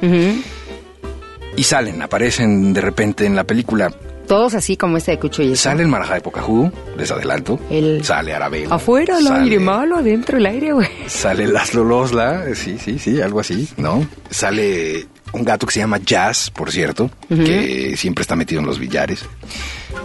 y 1.58 1.64
salen, 1.64 2.02
aparecen 2.02 2.72
de 2.72 2.80
repente 2.80 3.26
en 3.26 3.36
la 3.36 3.44
película. 3.44 3.92
Todos 4.32 4.54
así 4.54 4.78
como 4.78 4.96
este 4.96 5.12
de 5.12 5.20
Cucho 5.20 5.44
y 5.44 5.52
eso. 5.52 5.64
Sale 5.64 5.82
el 5.82 5.90
Marajá 5.90 6.14
de 6.14 6.22
Pocahú, 6.22 6.72
les 6.98 7.12
adelanto. 7.12 7.60
El- 7.70 8.02
Sale 8.06 8.34
Arabella. 8.34 8.68
Afuera 8.74 9.18
el 9.18 9.26
sale- 9.26 9.44
aire 9.44 9.60
malo, 9.60 9.98
adentro 9.98 10.38
el 10.38 10.46
aire, 10.46 10.72
güey. 10.72 10.88
Sale 11.08 11.48
Laszlo 11.48 11.84
Losla, 11.84 12.46
eh, 12.48 12.56
sí, 12.56 12.78
sí, 12.80 12.98
sí, 12.98 13.20
algo 13.22 13.42
así, 13.42 13.68
¿no? 13.76 14.08
Sale 14.30 15.06
un 15.34 15.44
gato 15.44 15.66
que 15.68 15.74
se 15.74 15.82
llama 15.82 15.98
Jazz, 15.98 16.50
por 16.50 16.72
cierto, 16.72 17.10
que 17.28 17.96
siempre 17.98 18.22
está 18.22 18.38
metido 18.38 18.62
en 18.62 18.68
los 18.68 18.80
billares. 18.80 19.26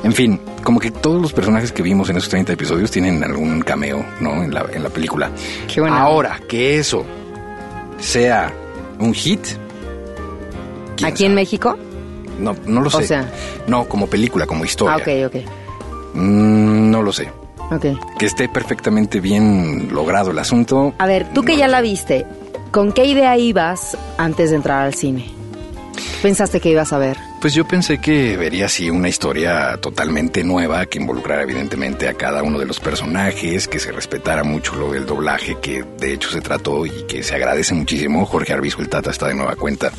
En 0.02 0.12
fin, 0.12 0.40
como 0.64 0.80
que 0.80 0.90
todos 0.90 1.22
los 1.22 1.32
personajes 1.32 1.70
que 1.70 1.82
vimos 1.84 2.10
en 2.10 2.16
esos 2.16 2.28
30 2.28 2.52
episodios 2.52 2.90
tienen 2.90 3.22
algún 3.22 3.60
cameo, 3.62 4.04
¿no? 4.20 4.42
En 4.42 4.52
la, 4.52 4.66
en 4.72 4.82
la 4.82 4.88
película. 4.90 5.30
Qué 5.72 5.80
buena 5.80 6.00
Ahora, 6.00 6.40
que 6.48 6.78
eso 6.80 7.04
sea 8.00 8.52
un 8.98 9.14
hit. 9.14 9.40
¿quién 10.96 11.10
¿Aquí 11.12 11.24
en? 11.26 11.34
México? 11.36 11.78
No, 12.38 12.55
no 12.66 12.81
lo 12.81 12.88
O 12.88 12.90
sé. 12.90 13.07
sea. 13.07 13.31
no, 13.66 13.87
como 13.88 14.07
película, 14.09 14.46
como 14.46 14.64
historia. 14.64 14.94
Ah, 14.94 14.99
ok, 14.99 15.35
ok. 15.35 16.14
Mm, 16.14 16.90
no 16.90 17.03
lo 17.03 17.12
sé. 17.12 17.31
Ok. 17.70 17.87
Que 18.18 18.27
esté 18.27 18.49
perfectamente 18.49 19.20
bien 19.20 19.88
logrado 19.92 20.31
el 20.31 20.38
asunto. 20.38 20.94
A 20.99 21.07
ver, 21.07 21.33
tú 21.33 21.42
que 21.42 21.53
no 21.55 21.59
ya 21.59 21.68
la 21.68 21.81
viste, 21.81 22.25
¿con 22.70 22.92
qué 22.92 23.05
idea 23.07 23.37
ibas 23.38 23.96
antes 24.18 24.51
de 24.51 24.57
entrar 24.57 24.83
al 24.83 24.94
cine? 24.94 25.27
¿Pensaste 26.22 26.61
que 26.61 26.70
ibas 26.70 26.92
a 26.92 26.99
ver? 26.99 27.16
Pues 27.40 27.55
yo 27.55 27.66
pensé 27.66 27.99
que 27.99 28.37
vería 28.37 28.66
así 28.66 28.90
una 28.90 29.09
historia 29.09 29.77
totalmente 29.81 30.42
nueva 30.42 30.87
que 30.87 30.99
involucrara 30.99 31.42
evidentemente 31.42 32.09
a 32.09 32.14
cada 32.14 32.42
uno 32.42 32.59
de 32.59 32.66
los 32.66 32.81
personajes, 32.81 33.68
que 33.68 33.79
se 33.79 33.92
respetara 33.92 34.42
mucho 34.42 34.75
lo 34.75 34.92
del 34.92 35.07
doblaje 35.07 35.59
que 35.61 35.85
de 35.99 36.14
hecho 36.14 36.31
se 36.31 36.40
trató 36.40 36.87
y 36.87 36.90
que 37.07 37.22
se 37.22 37.35
agradece 37.35 37.75
muchísimo. 37.75 38.25
Jorge 38.25 38.53
Arbizu 38.53 38.81
el 38.81 38.88
Tata 38.88 39.11
está 39.11 39.29
de 39.29 39.35
nueva 39.35 39.55
cuenta 39.55 39.92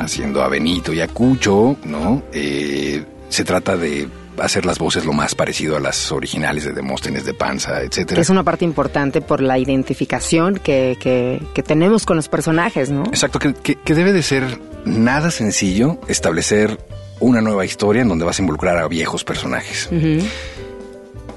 haciendo 0.00 0.42
a 0.42 0.48
Benito 0.48 0.92
y 0.92 1.00
a 1.00 1.08
Cucho, 1.08 1.76
¿no? 1.84 2.22
Eh, 2.32 3.04
se 3.28 3.44
trata 3.44 3.76
de 3.76 4.08
hacer 4.38 4.64
las 4.66 4.78
voces 4.78 5.04
lo 5.04 5.12
más 5.12 5.34
parecido 5.34 5.76
a 5.76 5.80
las 5.80 6.10
originales 6.12 6.64
de 6.64 6.72
Demóstenes 6.72 7.24
de 7.24 7.34
Panza, 7.34 7.82
etcétera. 7.82 8.20
es 8.20 8.30
una 8.30 8.42
parte 8.44 8.64
importante 8.64 9.20
por 9.20 9.40
la 9.40 9.58
identificación 9.58 10.54
que, 10.58 10.96
que, 11.00 11.42
que 11.54 11.62
tenemos 11.62 12.06
con 12.06 12.16
los 12.16 12.28
personajes, 12.28 12.90
¿no? 12.90 13.04
Exacto, 13.04 13.38
que, 13.38 13.52
que- 13.54 13.94
debe 13.94 14.12
de 14.12 14.22
ser 14.22 14.58
nada 14.84 15.30
sencillo 15.30 15.98
establecer 16.08 16.78
una 17.20 17.40
nueva 17.40 17.64
historia 17.64 18.02
en 18.02 18.08
donde 18.08 18.24
vas 18.24 18.38
a 18.38 18.42
involucrar 18.42 18.78
a 18.78 18.88
viejos 18.88 19.22
personajes. 19.22 19.88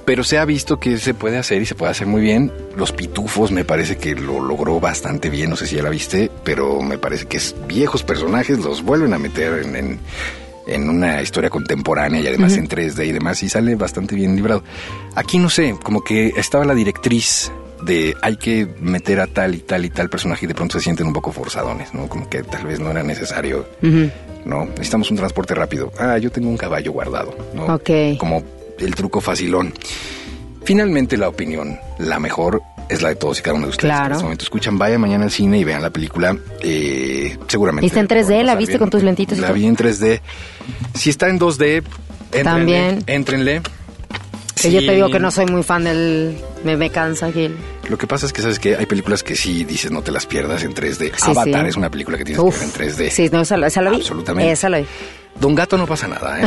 Pero 0.06 0.24
se 0.24 0.38
ha 0.38 0.46
visto 0.46 0.80
que 0.80 0.98
se 1.00 1.14
puede 1.16 1.38
hacer 1.38 1.62
y 1.64 1.66
se 1.66 1.74
puede 1.74 1.92
hacer 1.92 2.06
muy 2.06 2.22
bien. 2.22 2.52
Los 2.78 2.92
pitufos 2.92 3.52
me 3.52 3.66
parece 3.66 3.98
que 3.98 4.14
lo 4.14 4.40
logró 4.40 4.80
bastante 4.80 5.30
bien, 5.32 5.50
no 5.50 5.56
sé 5.56 5.66
si 5.66 5.76
ya 5.78 5.84
la 5.84 5.90
viste, 5.90 6.30
pero 6.44 6.80
me 6.82 6.98
parece 7.00 7.26
que 7.26 7.38
es 7.38 7.56
viejos 7.68 8.04
personajes 8.04 8.60
los 8.60 8.84
vuelven 8.84 9.14
a 9.14 9.20
meter 9.20 9.64
en, 9.64 9.76
en- 9.76 10.00
en 10.68 10.90
una 10.90 11.22
historia 11.22 11.50
contemporánea 11.50 12.22
y 12.22 12.28
además 12.28 12.58
en 12.58 12.68
3D 12.68 13.08
y 13.08 13.12
demás, 13.12 13.42
y 13.44 13.50
sale 13.50 13.76
bastante 13.76 14.16
bien 14.16 14.36
librado. 14.36 14.64
Aquí 15.16 15.38
no 15.38 15.50
sé, 15.50 15.76
como 15.84 16.04
que 16.04 16.34
estaba 16.36 16.66
la 16.66 16.74
directriz 16.74 17.52
de 17.84 18.16
hay 18.22 18.38
que 18.38 18.68
meter 18.80 19.20
a 19.20 19.28
tal 19.28 19.56
y 19.56 19.60
tal 19.60 19.86
y 19.86 19.90
tal 19.90 20.10
personaje 20.10 20.46
y 20.46 20.48
de 20.48 20.56
pronto 20.56 20.80
se 20.80 20.84
sienten 20.84 21.08
un 21.08 21.14
poco 21.14 21.32
forzadones, 21.32 21.94
¿no? 21.94 22.08
Como 22.08 22.30
que 22.30 22.44
tal 22.44 22.66
vez 22.66 22.80
no 22.80 22.90
era 22.92 23.04
necesario, 23.04 23.68
¿no? 24.46 24.66
Necesitamos 24.66 25.12
un 25.12 25.18
transporte 25.18 25.54
rápido. 25.54 25.92
Ah, 26.00 26.18
yo 26.18 26.32
tengo 26.32 26.50
un 26.50 26.58
caballo 26.58 26.92
guardado, 26.92 27.36
¿no? 27.54 27.66
Ok. 27.66 28.18
Como 28.18 28.44
el 28.80 28.96
truco 28.96 29.22
facilón. 29.22 29.74
Finalmente 30.64 31.16
la 31.18 31.30
opinión, 31.30 31.80
la 32.00 32.20
mejor, 32.20 32.62
es 32.90 33.02
la 33.02 33.10
de 33.10 33.16
todos 33.16 33.40
y 33.40 33.42
cada 33.42 33.56
uno 33.56 33.66
de 33.68 33.72
ustedes. 33.72 33.92
Claro. 33.92 34.06
En 34.06 34.12
este 34.14 34.24
momento 34.24 34.44
escuchan, 34.44 34.78
vayan 34.78 35.02
mañana 35.02 35.24
al 35.26 35.32
cine 35.32 35.58
y 35.60 35.64
vean 35.64 35.82
la 35.82 35.90
película. 35.90 36.38
Eh, 36.62 37.38
seguramente. 37.48 37.86
¿Viste 37.86 38.00
en 38.00 38.08
3D? 38.08 38.30
van 38.30 38.40
a 38.42 38.44
¿La 38.44 38.56
viste 38.56 38.72
bien. 38.74 38.80
con 38.80 38.90
tus 38.90 39.04
lentitos 39.04 39.38
La 39.40 39.52
vi 39.52 39.66
en 39.66 39.76
3D. 39.76 40.22
Si 40.94 41.10
está 41.10 41.28
en 41.30 41.40
2D, 41.40 41.84
éntrenle. 42.32 42.44
También. 42.44 43.04
Éntrenle. 43.08 43.62
Que 44.62 44.72
yo 44.72 44.80
te 44.80 44.88
Sí. 44.88 44.96
digo 44.96 45.10
que 45.10 45.20
no 45.20 45.32
soy 45.32 45.46
muy 45.48 45.64
fan 45.64 45.84
del... 45.84 46.38
Me, 46.64 46.78
me 46.78 46.90
cansa, 46.90 47.32
Gil. 47.32 47.56
Lo 47.90 47.98
que 47.98 48.08
pasa 48.08 48.26
es 48.26 48.34
que 48.34 48.42
sabes 48.42 48.58
que 48.58 48.76
hay 48.78 48.86
películas 48.86 49.22
que 49.22 49.36
sí 49.36 49.64
dices 49.66 49.92
no 49.92 50.02
te 50.02 50.12
las 50.12 50.26
pierdas 50.26 50.64
en 50.64 50.74
3D. 50.74 51.12
Sí, 51.16 51.32
Avatar 51.32 51.64
sí. 51.64 51.70
es 51.70 51.76
una 51.76 51.90
película 51.92 52.18
que 52.18 52.24
tienes 52.24 52.42
Uf. 52.44 52.56
que 52.60 52.66
ver 52.82 52.90
en 52.90 52.96
3D. 52.96 53.10
Sí, 53.12 53.30
no, 53.32 53.42
esa, 53.42 53.58
esa 53.68 53.82
la 53.82 53.90
vi. 53.92 53.98
Absolutamente. 53.98 54.52
Esa 54.52 54.70
la 54.70 54.80
vi. 54.80 54.86
Don 55.40 55.54
Gato 55.54 55.78
no 55.78 55.86
pasa 55.86 56.08
nada, 56.08 56.40
¿eh? 56.42 56.46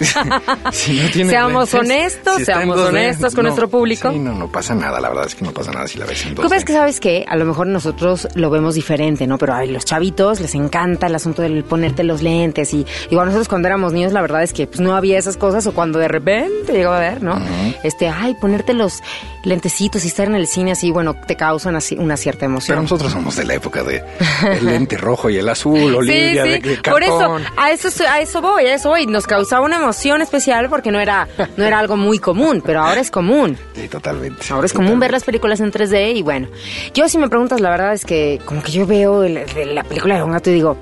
si 0.72 0.98
no 0.98 1.10
tiene 1.10 1.30
Seamos 1.30 1.72
lentes, 1.74 1.90
honestos, 1.90 2.42
seamos 2.44 2.78
2D, 2.78 2.88
honestos 2.88 3.34
con 3.34 3.44
nuestro 3.44 3.68
público. 3.68 4.10
Sí, 4.10 4.18
no, 4.18 4.32
no 4.32 4.50
pasa 4.50 4.74
nada. 4.74 4.98
La 4.98 5.10
verdad 5.10 5.26
es 5.26 5.34
que 5.34 5.44
no 5.44 5.52
pasa 5.52 5.72
nada 5.72 5.86
si 5.86 5.98
la 5.98 6.06
ves 6.06 6.24
en 6.24 6.34
2D. 6.34 6.42
¿Tú 6.42 6.48
ves 6.48 6.64
que 6.64 6.72
sabes 6.72 7.00
que 7.00 7.26
a 7.28 7.36
lo 7.36 7.44
mejor 7.44 7.66
nosotros 7.66 8.26
lo 8.34 8.48
vemos 8.48 8.74
diferente, 8.74 9.26
¿no? 9.26 9.36
Pero 9.36 9.54
a 9.54 9.64
los 9.66 9.84
chavitos 9.84 10.40
les 10.40 10.54
encanta 10.54 11.06
el 11.06 11.14
asunto 11.14 11.42
del 11.42 11.64
ponerte 11.64 12.02
los 12.02 12.22
lentes 12.22 12.72
y 12.72 12.86
igual 13.10 13.26
nosotros 13.26 13.48
cuando 13.48 13.68
éramos 13.68 13.92
niños 13.92 14.12
la 14.12 14.22
verdad 14.22 14.42
es 14.42 14.54
que 14.54 14.66
pues, 14.66 14.80
no 14.80 14.96
había 14.96 15.18
esas 15.18 15.36
cosas 15.36 15.66
o 15.66 15.72
cuando 15.72 15.98
de 15.98 16.08
repente 16.08 16.72
llegaba 16.72 16.96
a 16.96 17.00
ver, 17.00 17.22
¿no? 17.22 17.38
Este, 17.82 18.08
ay, 18.08 18.34
ponerte 18.40 18.72
los 18.72 19.02
lentecitos 19.44 20.04
y 20.04 20.08
estar 20.08 20.26
en 20.26 20.34
el 20.34 20.46
cine 20.46 20.72
así, 20.72 20.90
bueno, 20.90 21.14
te 21.26 21.36
causan 21.36 21.76
así 21.76 21.96
una 21.98 22.16
cierta 22.16 22.40
Pero 22.40 22.50
emoción. 22.52 22.82
nosotros 22.82 23.12
somos 23.12 23.36
de 23.36 23.44
la 23.44 23.54
época 23.54 23.82
de 23.82 24.02
el 24.44 24.64
lente 24.64 24.96
rojo 24.96 25.28
y 25.28 25.36
el 25.36 25.48
azul, 25.48 25.94
Olivia, 25.94 26.44
de, 26.44 26.58
de 26.58 26.76
Por 26.78 27.02
eso, 27.02 27.18
cartón. 27.18 27.42
a 27.56 27.70
eso, 27.70 27.88
a 28.08 28.20
eso 28.20 28.29
voy, 28.40 28.66
a 28.66 28.74
eso 28.74 28.90
voy. 28.90 29.06
Nos 29.06 29.26
causaba 29.26 29.64
una 29.64 29.76
emoción 29.76 30.22
especial 30.22 30.68
porque 30.68 30.90
no 30.92 31.00
era, 31.00 31.26
no 31.56 31.64
era 31.64 31.78
algo 31.78 31.96
muy 31.96 32.18
común, 32.18 32.62
pero 32.64 32.80
ahora 32.82 33.00
es 33.00 33.10
común. 33.10 33.56
Sí, 33.74 33.88
totalmente. 33.88 34.44
Ahora 34.50 34.66
es 34.66 34.72
común 34.72 35.00
ver 35.00 35.10
las 35.10 35.24
películas 35.24 35.58
en 35.60 35.72
3D 35.72 36.14
y 36.14 36.22
bueno, 36.22 36.48
yo 36.94 37.08
si 37.08 37.18
me 37.18 37.28
preguntas, 37.28 37.60
la 37.60 37.70
verdad 37.70 37.92
es 37.92 38.04
que 38.04 38.40
como 38.44 38.62
que 38.62 38.70
yo 38.72 38.86
veo 38.86 39.24
el- 39.24 39.38
el- 39.38 39.74
la 39.74 39.82
película 39.82 40.14
de 40.16 40.22
un 40.22 40.32
gato 40.32 40.50
y 40.50 40.54
digo, 40.54 40.76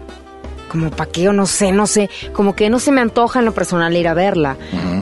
como 0.70 0.90
pa' 0.90 1.06
qué 1.06 1.28
o 1.28 1.32
no 1.32 1.46
sé, 1.46 1.72
no 1.72 1.86
sé, 1.86 2.10
como 2.34 2.54
que 2.54 2.68
no 2.68 2.78
se 2.78 2.92
me 2.92 3.00
antoja 3.00 3.38
en 3.38 3.46
lo 3.46 3.52
personal 3.52 3.96
ir 3.96 4.06
a 4.06 4.12
verla. 4.12 4.56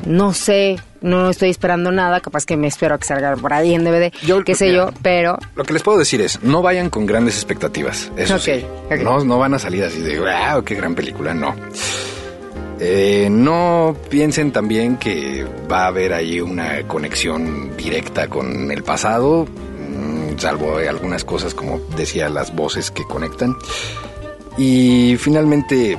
No 0.04 0.32
sé, 0.32 0.76
no 1.00 1.28
estoy 1.30 1.50
esperando 1.50 1.90
nada, 1.90 2.20
capaz 2.20 2.44
que 2.46 2.56
me 2.56 2.68
espero 2.68 2.94
a 2.94 2.98
que 2.98 3.04
salga 3.04 3.34
por 3.34 3.52
ahí 3.52 3.74
en 3.74 3.82
DVD, 3.82 4.12
Yo- 4.24 4.44
qué 4.44 4.54
sé 4.54 4.66
mira, 4.66 4.76
yo, 4.76 4.90
pero 5.02 5.36
Lo 5.56 5.64
que 5.64 5.72
les 5.72 5.82
puedo 5.82 5.98
decir 5.98 6.20
es, 6.20 6.40
no 6.44 6.62
vayan 6.62 6.88
con 6.90 7.04
grandes 7.06 7.34
expectativas. 7.34 8.12
Eso 8.16 8.36
Ok, 8.36 8.40
sí. 8.42 8.64
ok. 8.86 9.00
No, 9.02 9.24
no 9.24 9.38
van 9.38 9.54
a 9.54 9.58
salir 9.58 9.82
así 9.82 10.00
de, 10.00 10.20
wow, 10.20 10.62
qué 10.64 10.76
gran 10.76 10.94
película. 10.94 11.34
No. 11.34 11.56
Eh, 12.78 13.28
no 13.30 13.96
piensen 14.10 14.52
también 14.52 14.98
que 14.98 15.46
va 15.70 15.84
a 15.84 15.86
haber 15.86 16.12
ahí 16.12 16.40
una 16.40 16.86
conexión 16.86 17.74
directa 17.76 18.28
con 18.28 18.70
el 18.70 18.82
pasado, 18.82 19.46
mm, 19.46 20.38
salvo 20.38 20.76
algunas 20.76 21.24
cosas 21.24 21.54
como 21.54 21.80
decía 21.96 22.28
las 22.28 22.54
voces 22.54 22.90
que 22.90 23.04
conectan. 23.04 23.56
Y 24.58 25.16
finalmente, 25.18 25.96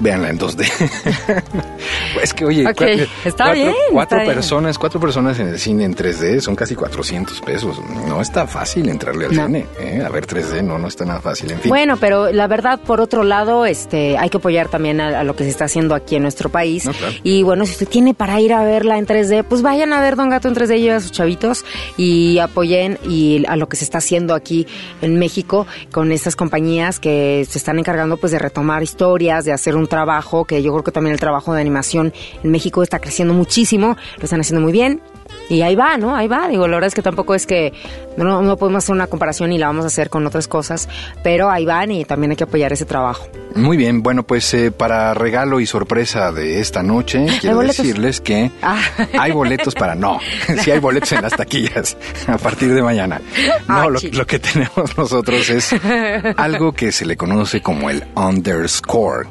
véanla 0.00 0.30
en 0.30 0.38
2D. 0.38 0.66
es 2.22 2.34
que, 2.34 2.44
oye, 2.44 2.66
Ok, 2.66 2.74
cuatro, 2.76 2.94
está 3.24 3.44
cuatro- 3.44 3.54
bien, 3.54 3.74
cuatro 3.92 4.18
está 4.18 4.22
bien. 4.24 4.34
personas, 4.34 4.78
cuatro 4.78 5.00
personas 5.00 5.38
en 5.38 5.48
el 5.48 5.58
cine 5.58 5.84
en 5.84 5.94
3D 5.94 6.40
son 6.40 6.54
casi 6.56 6.74
400 6.74 7.40
pesos. 7.42 7.80
No 8.06 8.20
está 8.20 8.46
fácil 8.46 8.88
entrarle 8.88 9.26
al 9.26 9.34
No. 9.34 9.46
cine. 9.46 9.66
¿eh? 9.80 10.02
A 10.04 10.08
ver 10.08 10.26
3D 10.26 10.62
no, 10.62 10.78
no 10.78 10.88
está 10.88 11.04
nada 11.04 11.20
fácil. 11.20 11.50
En 11.52 11.60
fin. 11.60 11.68
Bueno, 11.68 11.96
pero 11.98 12.32
la 12.32 12.46
verdad, 12.46 12.80
por 12.80 13.00
otro 13.00 13.24
lado, 13.24 13.66
este, 13.66 14.16
hay 14.18 14.28
que 14.30 14.36
apoyar 14.38 14.68
también 14.68 15.00
a, 15.00 15.20
a 15.20 15.24
lo 15.24 15.36
que 15.36 15.44
se 15.44 15.50
está 15.50 15.66
haciendo 15.66 15.94
aquí 15.94 16.16
en 16.16 16.22
nuestro 16.22 16.48
país. 16.48 16.84
No, 16.84 16.92
claro. 16.92 17.14
Y 17.22 17.42
bueno, 17.42 17.64
si 17.66 17.72
usted 17.72 17.88
tiene 17.88 18.14
para 18.14 18.40
ir 18.40 18.52
a 18.52 18.62
verla 18.64 18.98
en 18.98 19.06
3D, 19.06 19.44
pues 19.44 19.62
vayan 19.62 19.92
a 19.92 20.00
ver 20.00 20.16
Don 20.16 20.28
Gato 20.28 20.48
en 20.48 20.54
3D, 20.54 20.78
lleva 20.78 20.96
a 20.96 21.00
sus 21.00 21.12
chavitos 21.12 21.64
y 21.96 22.38
apoyen 22.38 22.98
y 23.08 23.44
a 23.48 23.56
lo 23.56 23.68
que 23.68 23.76
se 23.76 23.84
está 23.84 23.98
haciendo 23.98 24.34
aquí 24.34 24.66
en 25.02 25.18
México 25.18 25.66
con 25.92 26.12
estas 26.12 26.36
compañías 26.36 27.00
que 27.00 27.46
se 27.48 27.58
están 27.58 27.78
encargando 27.78 28.16
pues 28.16 28.32
de 28.32 28.38
retomar 28.38 28.82
historias, 28.82 29.44
de 29.44 29.52
hacer 29.52 29.76
un 29.76 29.85
trabajo 29.88 30.44
que 30.44 30.62
yo 30.62 30.72
creo 30.72 30.84
que 30.84 30.92
también 30.92 31.12
el 31.14 31.20
trabajo 31.20 31.54
de 31.54 31.60
animación 31.60 32.12
en 32.42 32.50
México 32.50 32.82
está 32.82 32.98
creciendo 32.98 33.34
muchísimo, 33.34 33.96
lo 34.18 34.24
están 34.24 34.40
haciendo 34.40 34.60
muy 34.62 34.72
bien. 34.72 35.00
Y 35.48 35.62
ahí 35.62 35.76
va, 35.76 35.96
¿no? 35.96 36.14
Ahí 36.16 36.26
va. 36.28 36.48
Digo, 36.48 36.66
la 36.66 36.76
verdad 36.76 36.88
es 36.88 36.94
que 36.94 37.02
tampoco 37.02 37.34
es 37.34 37.46
que 37.46 37.72
no, 38.16 38.42
no 38.42 38.56
podemos 38.56 38.82
hacer 38.84 38.94
una 38.94 39.06
comparación 39.06 39.52
y 39.52 39.58
la 39.58 39.66
vamos 39.68 39.84
a 39.84 39.88
hacer 39.88 40.08
con 40.10 40.26
otras 40.26 40.48
cosas, 40.48 40.88
pero 41.22 41.50
ahí 41.50 41.64
van 41.64 41.90
y 41.92 42.04
también 42.04 42.30
hay 42.32 42.36
que 42.36 42.44
apoyar 42.44 42.72
ese 42.72 42.84
trabajo. 42.84 43.26
Muy 43.54 43.76
bien, 43.76 44.02
bueno, 44.02 44.22
pues 44.24 44.52
eh, 44.54 44.70
para 44.70 45.14
regalo 45.14 45.60
y 45.60 45.66
sorpresa 45.66 46.30
de 46.32 46.60
esta 46.60 46.82
noche, 46.82 47.26
quiero 47.40 47.60
decirles 47.60 48.20
que 48.20 48.50
Ah. 48.62 48.78
hay 49.18 49.32
boletos 49.32 49.74
para 49.74 49.94
no. 49.94 50.18
Sí 50.62 50.70
hay 50.70 50.78
boletos 50.80 51.12
en 51.12 51.22
las 51.22 51.36
taquillas 51.36 51.96
a 52.26 52.38
partir 52.38 52.72
de 52.74 52.82
mañana. 52.82 53.20
No, 53.68 53.74
Ah, 53.74 53.88
lo, 53.88 53.98
lo 54.12 54.26
que 54.26 54.38
tenemos 54.38 54.96
nosotros 54.96 55.48
es 55.50 55.70
algo 56.36 56.72
que 56.72 56.90
se 56.92 57.04
le 57.06 57.16
conoce 57.16 57.62
como 57.62 57.88
el 57.90 58.04
underscore. 58.14 59.28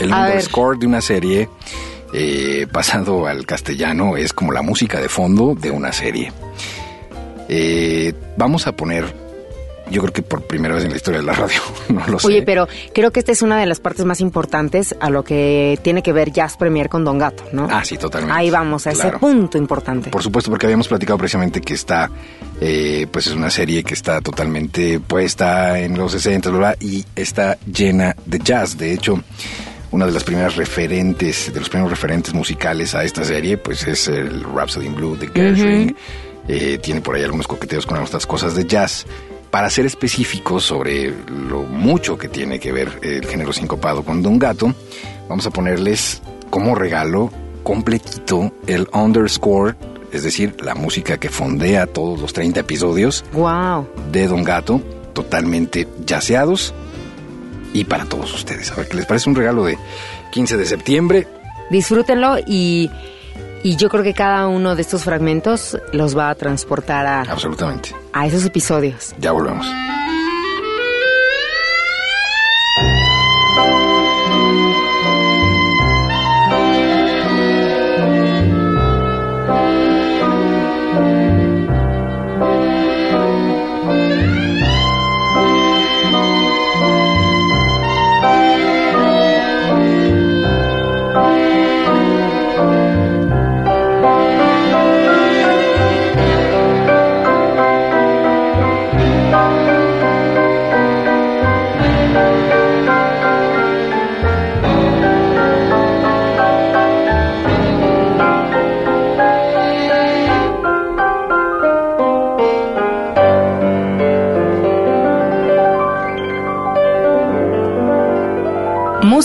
El 0.00 0.12
A 0.12 0.22
ver. 0.24 0.30
underscore 0.32 0.78
de 0.78 0.86
una 0.86 1.00
serie 1.00 1.48
eh, 2.14 2.66
pasado 2.70 3.26
al 3.26 3.46
castellano 3.46 4.16
es 4.16 4.32
como 4.32 4.52
la 4.52 4.62
música 4.62 5.00
de 5.00 5.08
fondo 5.08 5.54
de 5.58 5.70
una 5.70 5.92
serie. 5.92 6.32
Eh, 7.48 8.12
vamos 8.36 8.66
a 8.66 8.72
poner, 8.72 9.04
yo 9.90 10.00
creo 10.00 10.12
que 10.12 10.22
por 10.22 10.42
primera 10.42 10.74
vez 10.74 10.84
en 10.84 10.90
la 10.90 10.96
historia 10.96 11.20
de 11.20 11.26
la 11.26 11.32
radio, 11.34 11.60
no 11.88 12.06
lo 12.06 12.18
sé. 12.18 12.26
Oye, 12.28 12.42
pero 12.42 12.66
creo 12.94 13.10
que 13.10 13.20
esta 13.20 13.32
es 13.32 13.42
una 13.42 13.58
de 13.58 13.66
las 13.66 13.80
partes 13.80 14.04
más 14.06 14.20
importantes 14.20 14.94
a 15.00 15.10
lo 15.10 15.22
que 15.24 15.78
tiene 15.82 16.02
que 16.02 16.12
ver 16.12 16.32
Jazz 16.32 16.56
Premier 16.56 16.88
con 16.88 17.04
Don 17.04 17.18
Gato, 17.18 17.44
¿no? 17.52 17.68
Ah, 17.70 17.84
sí, 17.84 17.98
totalmente. 17.98 18.38
Ahí 18.38 18.50
vamos, 18.50 18.86
a 18.86 18.92
Claro. 18.92 19.08
ese 19.10 19.18
punto 19.18 19.58
importante. 19.58 20.10
Por 20.10 20.22
supuesto, 20.22 20.50
porque 20.50 20.66
habíamos 20.66 20.88
platicado 20.88 21.18
precisamente 21.18 21.60
que 21.60 21.74
está, 21.74 22.10
eh, 22.60 23.06
pues 23.10 23.26
es 23.26 23.32
una 23.34 23.50
serie 23.50 23.82
que 23.84 23.94
está 23.94 24.20
totalmente 24.20 24.98
puesta 25.00 25.78
en 25.78 25.96
los 25.98 26.12
60, 26.12 26.48
bla, 26.50 26.58
bla, 26.58 26.76
y 26.80 27.04
está 27.16 27.58
llena 27.70 28.16
de 28.24 28.38
jazz. 28.38 28.78
De 28.78 28.92
hecho, 28.94 29.20
una 29.92 30.06
de 30.06 30.12
las 30.12 30.24
primeras 30.24 30.56
referentes, 30.56 31.52
de 31.52 31.60
los 31.60 31.68
primeros 31.68 31.90
referentes 31.90 32.34
musicales 32.34 32.94
a 32.94 33.04
esta 33.04 33.24
serie, 33.24 33.56
pues 33.58 33.86
es 33.86 34.08
el 34.08 34.42
Rhapsody 34.42 34.86
in 34.86 34.94
Blue 34.94 35.16
de 35.16 35.28
Gershwin. 35.28 35.96
Eh, 36.48 36.78
tiene 36.82 37.00
por 37.00 37.14
ahí 37.14 37.22
algunos 37.22 37.46
coqueteos 37.46 37.86
con 37.86 37.98
otras 37.98 38.26
cosas 38.26 38.56
de 38.56 38.64
jazz. 38.66 39.06
Para 39.50 39.68
ser 39.68 39.84
específicos 39.84 40.64
sobre 40.64 41.12
lo 41.28 41.62
mucho 41.64 42.16
que 42.16 42.28
tiene 42.28 42.58
que 42.58 42.72
ver 42.72 42.98
el 43.02 43.26
género 43.26 43.52
sincopado 43.52 44.02
con 44.02 44.22
Don 44.22 44.38
Gato, 44.38 44.74
vamos 45.28 45.46
a 45.46 45.50
ponerles 45.50 46.22
como 46.48 46.74
regalo 46.74 47.30
completito 47.62 48.50
el 48.66 48.88
underscore, 48.94 49.74
es 50.10 50.22
decir, 50.22 50.56
la 50.62 50.74
música 50.74 51.18
que 51.18 51.28
fondea 51.28 51.86
todos 51.86 52.18
los 52.18 52.32
30 52.32 52.60
episodios 52.60 53.24
Wow. 53.34 53.86
de 54.10 54.26
Don 54.26 54.42
Gato, 54.42 54.80
totalmente 55.12 55.86
yaceados 56.06 56.72
y 57.72 57.84
para 57.84 58.04
todos 58.04 58.32
ustedes. 58.34 58.70
A 58.72 58.76
ver, 58.76 58.88
¿qué 58.88 58.96
les 58.96 59.06
parece 59.06 59.28
un 59.28 59.36
regalo 59.36 59.64
de 59.64 59.78
15 60.30 60.56
de 60.56 60.66
septiembre? 60.66 61.28
Disfrútenlo 61.70 62.36
y, 62.46 62.90
y 63.62 63.76
yo 63.76 63.88
creo 63.88 64.02
que 64.02 64.14
cada 64.14 64.46
uno 64.46 64.74
de 64.76 64.82
estos 64.82 65.04
fragmentos 65.04 65.78
los 65.92 66.16
va 66.16 66.30
a 66.30 66.34
transportar 66.34 67.06
a, 67.06 67.20
Absolutamente. 67.22 67.94
a 68.12 68.26
esos 68.26 68.44
episodios. 68.44 69.14
Ya 69.18 69.32
volvemos. 69.32 69.66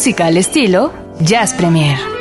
Música 0.08 0.28
al 0.28 0.38
estilo 0.38 0.94
Jazz 1.20 1.54
Premier. 1.54 2.17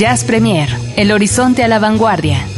Jazz 0.00 0.24
Premier, 0.24 0.70
el 0.96 1.12
horizonte 1.12 1.62
a 1.62 1.68
la 1.68 1.78
vanguardia. 1.78 2.49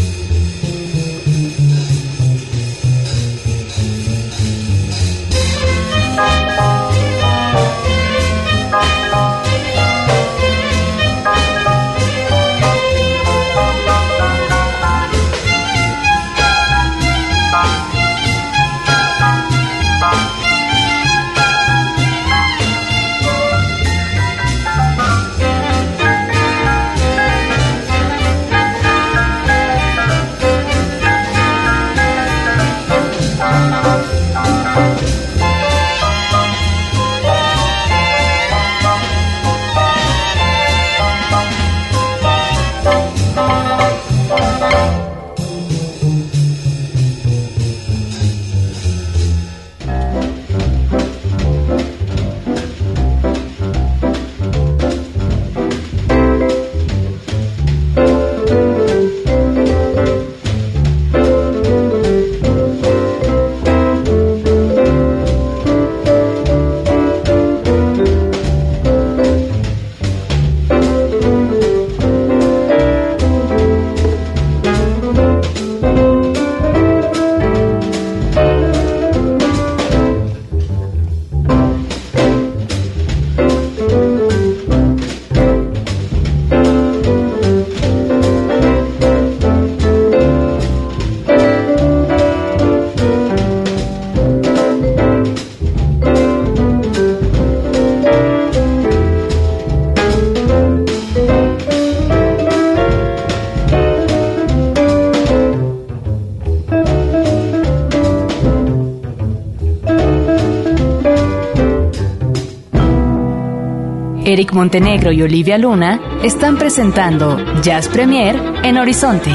Eric 114.24 114.52
Montenegro 114.52 115.10
y 115.10 115.22
Olivia 115.22 115.58
Luna 115.58 116.00
están 116.22 116.56
presentando 116.56 117.38
Jazz 117.62 117.88
Premier 117.88 118.36
en 118.62 118.78
Horizonte. 118.78 119.30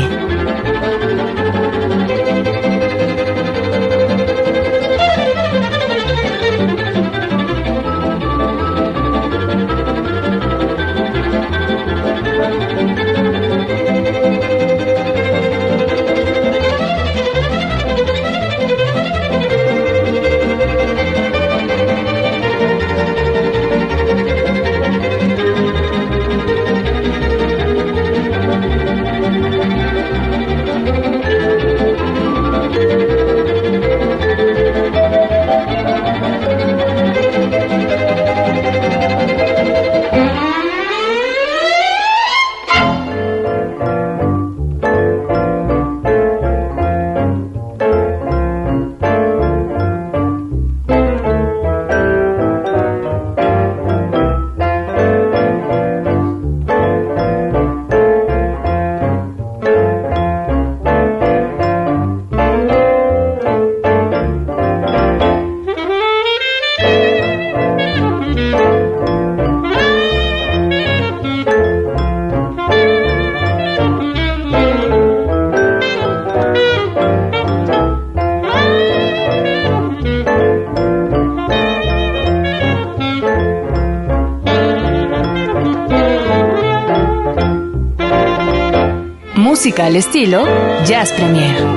Al 89.87 89.95
estilo 89.95 90.45
Jazz 90.85 91.13
Premier. 91.13 91.76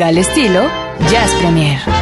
Al 0.00 0.18
estilo 0.18 0.68
Jazz 1.08 1.30
Premier. 1.40 1.93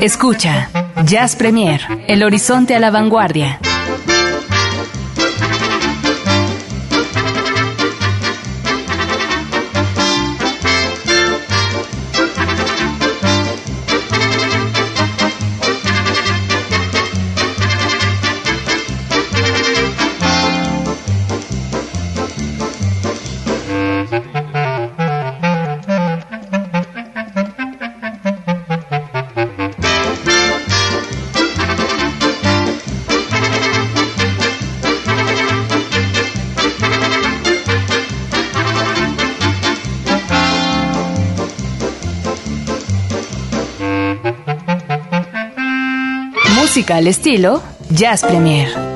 Escucha, 0.00 0.70
Jazz 1.04 1.36
Premier, 1.36 1.82
el 2.08 2.22
horizonte 2.22 2.74
a 2.74 2.80
la 2.80 2.90
vanguardia. 2.90 3.60
Al 46.92 47.06
estilo 47.06 47.62
Jazz 47.90 48.24
Premier. 48.24 48.89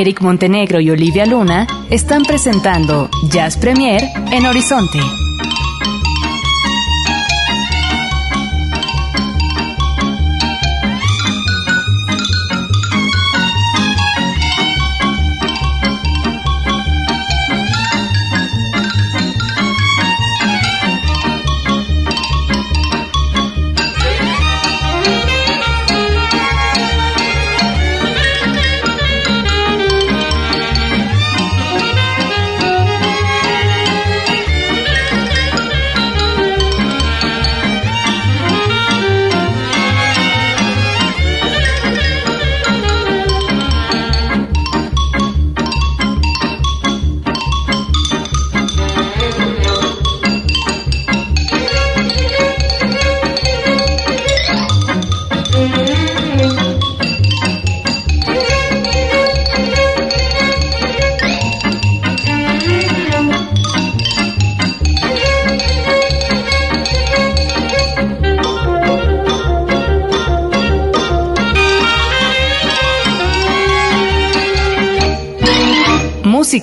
Eric 0.00 0.22
Montenegro 0.22 0.80
y 0.80 0.90
Olivia 0.90 1.26
Luna 1.26 1.66
están 1.90 2.22
presentando 2.22 3.10
Jazz 3.30 3.58
Premier 3.58 4.02
en 4.32 4.46
Horizonte. 4.46 4.98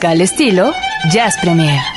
Al 0.06 0.22
estilo 0.22 0.74
Jazz 1.12 1.38
Premier. 1.42 1.97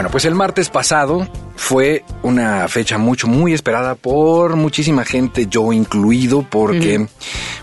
Bueno, 0.00 0.12
pues 0.12 0.24
el 0.24 0.34
martes 0.34 0.70
pasado 0.70 1.28
fue 1.56 2.06
una 2.22 2.66
fecha 2.68 2.96
mucho, 2.96 3.26
muy 3.26 3.52
esperada 3.52 3.96
por 3.96 4.56
muchísima 4.56 5.04
gente, 5.04 5.46
yo 5.46 5.74
incluido, 5.74 6.40
porque, 6.40 7.06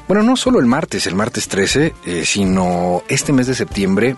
bueno, 0.08 0.22
no 0.22 0.36
solo 0.36 0.60
el 0.60 0.68
martes, 0.68 1.08
el 1.08 1.16
martes 1.16 1.48
13, 1.48 1.96
eh, 2.06 2.26
sino 2.26 3.02
este 3.08 3.34
mes 3.34 3.48
de 3.48 3.56
septiembre 3.56 4.16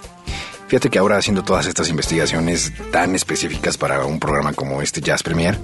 Fíjate 0.67 0.91
que 0.91 0.99
ahora 0.99 1.17
haciendo 1.17 1.43
todas 1.43 1.65
estas 1.65 1.89
investigaciones 1.89 2.71
tan 2.91 3.15
específicas 3.15 3.75
para 3.75 4.05
un 4.05 4.19
programa 4.19 4.53
como 4.53 4.83
este 4.83 5.01
Jazz 5.01 5.23
Premier, 5.23 5.57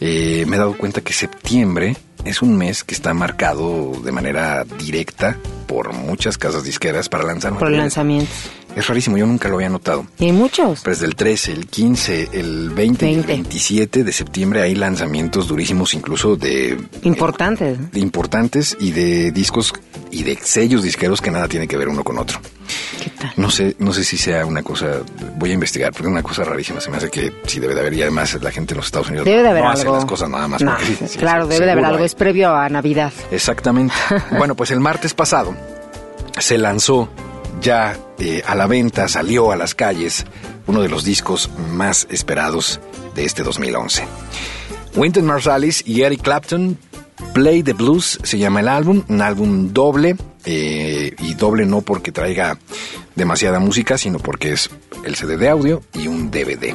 eh, 0.00 0.44
me 0.46 0.56
he 0.56 0.58
dado 0.58 0.76
cuenta 0.76 1.00
que 1.00 1.14
septiembre 1.14 1.96
es 2.26 2.42
un 2.42 2.58
mes 2.58 2.84
que 2.84 2.94
está 2.94 3.14
marcado 3.14 3.92
de 4.04 4.12
manera 4.12 4.64
directa 4.64 5.38
por 5.66 5.94
muchas 5.94 6.36
casas 6.36 6.64
disqueras 6.64 7.08
para 7.08 7.24
lanzar 7.24 7.56
Por 7.56 7.70
lanzamientos. 7.70 8.50
Es 8.76 8.86
rarísimo, 8.86 9.18
yo 9.18 9.26
nunca 9.26 9.48
lo 9.48 9.56
había 9.56 9.68
notado. 9.68 10.06
Y 10.18 10.26
hay 10.26 10.32
muchos. 10.32 10.80
Pero 10.82 10.94
desde 10.94 11.06
el 11.06 11.16
13, 11.16 11.52
el 11.52 11.66
15, 11.66 12.28
el 12.32 12.70
20 12.70 13.06
y 13.06 13.14
el 13.14 13.16
20. 13.22 13.32
27 13.32 14.04
de 14.04 14.12
septiembre 14.12 14.62
hay 14.62 14.74
lanzamientos 14.74 15.48
durísimos 15.48 15.92
incluso 15.94 16.36
de 16.36 16.78
Importantes. 17.02 17.90
de 17.92 18.00
importantes 18.00 18.76
y 18.78 18.92
de 18.92 19.32
discos 19.32 19.72
y 20.12 20.22
de 20.22 20.36
sellos 20.36 20.82
disqueros 20.82 21.20
que 21.20 21.30
nada 21.30 21.48
tiene 21.48 21.66
que 21.66 21.76
ver 21.76 21.88
uno 21.88 22.04
con 22.04 22.18
otro. 22.18 22.40
¿Qué 23.02 23.10
tal? 23.10 23.32
No 23.36 23.50
sé, 23.50 23.74
no 23.80 23.92
sé 23.92 24.04
si 24.04 24.16
sea 24.16 24.46
una 24.46 24.62
cosa, 24.62 25.00
voy 25.36 25.50
a 25.50 25.54
investigar, 25.54 25.90
porque 25.92 26.06
es 26.06 26.12
una 26.12 26.22
cosa 26.22 26.44
rarísima, 26.44 26.80
se 26.80 26.90
me 26.90 26.98
hace 26.98 27.10
que 27.10 27.32
sí 27.46 27.58
debe 27.58 27.74
de 27.74 27.80
haber, 27.80 27.94
y 27.94 28.02
además 28.02 28.38
la 28.40 28.50
gente 28.52 28.74
en 28.74 28.76
los 28.78 28.86
Estados 28.86 29.08
Unidos 29.08 29.24
Debe 29.24 29.42
de 29.42 29.48
haber 29.48 29.64
no 29.64 29.70
algo. 29.70 29.80
hace 29.80 29.90
las 29.90 30.04
cosas 30.04 30.28
nada 30.30 30.46
más. 30.46 30.62
No, 30.62 30.76
porque 30.76 31.08
sí, 31.08 31.18
claro, 31.18 31.44
sí, 31.44 31.50
debe 31.50 31.66
de 31.66 31.72
haber 31.72 31.84
algo. 31.84 31.98
hay. 31.98 32.04
Es 32.04 32.14
previo 32.14 32.54
a 32.54 32.68
Navidad. 32.68 33.12
Exactamente. 33.32 33.94
bueno, 34.38 34.54
pues 34.54 34.70
el 34.70 34.78
martes 34.80 35.14
pasado 35.14 35.54
se 36.38 36.58
lanzó 36.58 37.08
ya 37.60 37.98
eh, 38.18 38.42
a 38.46 38.54
la 38.54 38.66
venta, 38.66 39.08
salió 39.08 39.52
a 39.52 39.56
las 39.56 39.74
calles 39.74 40.24
uno 40.66 40.82
de 40.82 40.88
los 40.88 41.04
discos 41.04 41.50
más 41.72 42.06
esperados 42.10 42.80
de 43.14 43.24
este 43.24 43.42
2011. 43.42 44.04
Wynton 44.94 45.24
Marsalis 45.24 45.82
y 45.86 46.02
Eric 46.02 46.22
Clapton, 46.22 46.78
Play 47.34 47.62
the 47.62 47.72
Blues 47.72 48.18
se 48.22 48.38
llama 48.38 48.60
el 48.60 48.68
álbum, 48.68 49.02
un 49.08 49.22
álbum 49.22 49.72
doble, 49.72 50.16
eh, 50.44 51.14
y 51.18 51.34
doble 51.34 51.66
no 51.66 51.80
porque 51.82 52.12
traiga 52.12 52.58
demasiada 53.14 53.58
música, 53.58 53.98
sino 53.98 54.18
porque 54.18 54.52
es 54.52 54.70
el 55.04 55.14
CD 55.16 55.36
de 55.36 55.48
audio 55.48 55.82
y 55.94 56.06
un 56.06 56.30
DVD. 56.30 56.74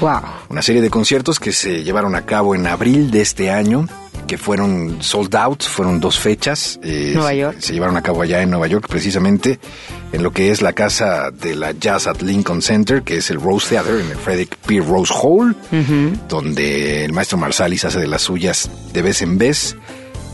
Wow. 0.00 0.20
Una 0.48 0.62
serie 0.62 0.82
de 0.82 0.90
conciertos 0.90 1.40
que 1.40 1.52
se 1.52 1.82
llevaron 1.82 2.14
a 2.14 2.24
cabo 2.26 2.54
en 2.54 2.66
abril 2.66 3.10
de 3.10 3.20
este 3.22 3.50
año, 3.50 3.86
que 4.26 4.38
fueron 4.38 4.98
sold 5.02 5.34
out, 5.34 5.62
fueron 5.64 5.98
dos 6.00 6.18
fechas. 6.18 6.78
eh, 6.82 7.12
Nueva 7.14 7.34
York. 7.34 7.56
Se 7.60 7.72
llevaron 7.72 7.96
a 7.96 8.02
cabo 8.02 8.22
allá 8.22 8.42
en 8.42 8.50
Nueva 8.50 8.66
York, 8.68 8.86
precisamente 8.88 9.58
en 10.12 10.22
lo 10.22 10.32
que 10.32 10.50
es 10.52 10.62
la 10.62 10.72
casa 10.72 11.30
de 11.32 11.56
la 11.56 11.72
Jazz 11.72 12.06
at 12.06 12.20
Lincoln 12.22 12.62
Center, 12.62 13.02
que 13.02 13.16
es 13.16 13.30
el 13.30 13.40
Rose 13.40 13.68
Theater, 13.70 13.94
en 14.00 14.10
el 14.10 14.16
Frederick 14.16 14.56
P. 14.58 14.80
Rose 14.80 15.12
Hall, 15.20 15.56
donde 16.28 17.04
el 17.04 17.12
maestro 17.12 17.38
Marsalis 17.38 17.84
hace 17.84 17.98
de 17.98 18.06
las 18.08 18.22
suyas 18.22 18.70
de 18.92 19.02
vez 19.02 19.22
en 19.22 19.38
vez, 19.38 19.76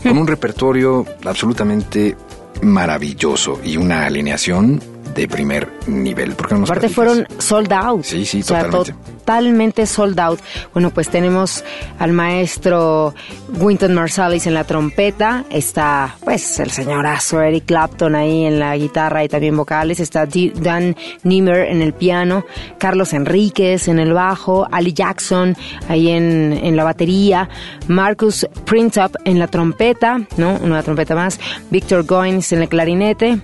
con 0.03 0.17
un 0.17 0.27
repertorio 0.27 1.05
absolutamente 1.25 2.15
maravilloso 2.61 3.59
y 3.63 3.77
una 3.77 4.05
alineación 4.05 4.81
de 5.17 5.27
primer 5.27 5.67
nivel. 5.87 6.33
¿Por 6.35 6.47
qué 6.47 6.53
no 6.53 6.61
nos 6.61 6.69
Aparte 6.69 6.89
fueron 6.89 7.27
sold 7.39 7.73
out. 7.73 8.03
Sí, 8.03 8.23
sí, 8.23 8.41
O 8.41 8.43
sea, 8.43 8.65
totalmente. 8.69 8.93
totalmente 9.17 9.85
sold 9.87 10.19
out. 10.19 10.39
Bueno, 10.73 10.91
pues 10.91 11.09
tenemos 11.09 11.63
al 11.97 12.13
maestro 12.13 13.15
Wynton 13.59 13.93
Marsalis 13.95 14.45
en 14.45 14.53
la 14.53 14.63
trompeta, 14.63 15.43
está 15.49 16.15
pues 16.23 16.59
el 16.59 16.69
señorazo 16.69 17.41
Eric 17.41 17.65
Clapton 17.65 18.13
ahí 18.15 18.45
en 18.45 18.59
la 18.59 18.77
guitarra 18.77 19.23
y 19.23 19.27
también 19.27 19.57
vocales, 19.57 19.99
está 19.99 20.27
Dan 20.27 20.95
Niemer 21.23 21.69
en 21.69 21.81
el 21.81 21.93
piano, 21.93 22.45
Carlos 22.77 23.11
Enríquez 23.13 23.87
en 23.87 23.97
el 23.99 24.13
bajo, 24.13 24.67
Ali 24.71 24.93
Jackson 24.93 25.55
ahí 25.89 26.09
en, 26.09 26.53
en 26.61 26.75
la 26.75 26.83
batería, 26.83 27.49
Marcus 27.87 28.47
Printup 28.65 29.15
en 29.25 29.39
la 29.39 29.47
trompeta, 29.47 30.21
¿no? 30.37 30.57
Una 30.61 30.83
trompeta 30.83 31.15
más, 31.15 31.39
Victor 31.71 32.05
Goins 32.05 32.51
en 32.51 32.61
el 32.61 32.69
clarinete, 32.69 33.39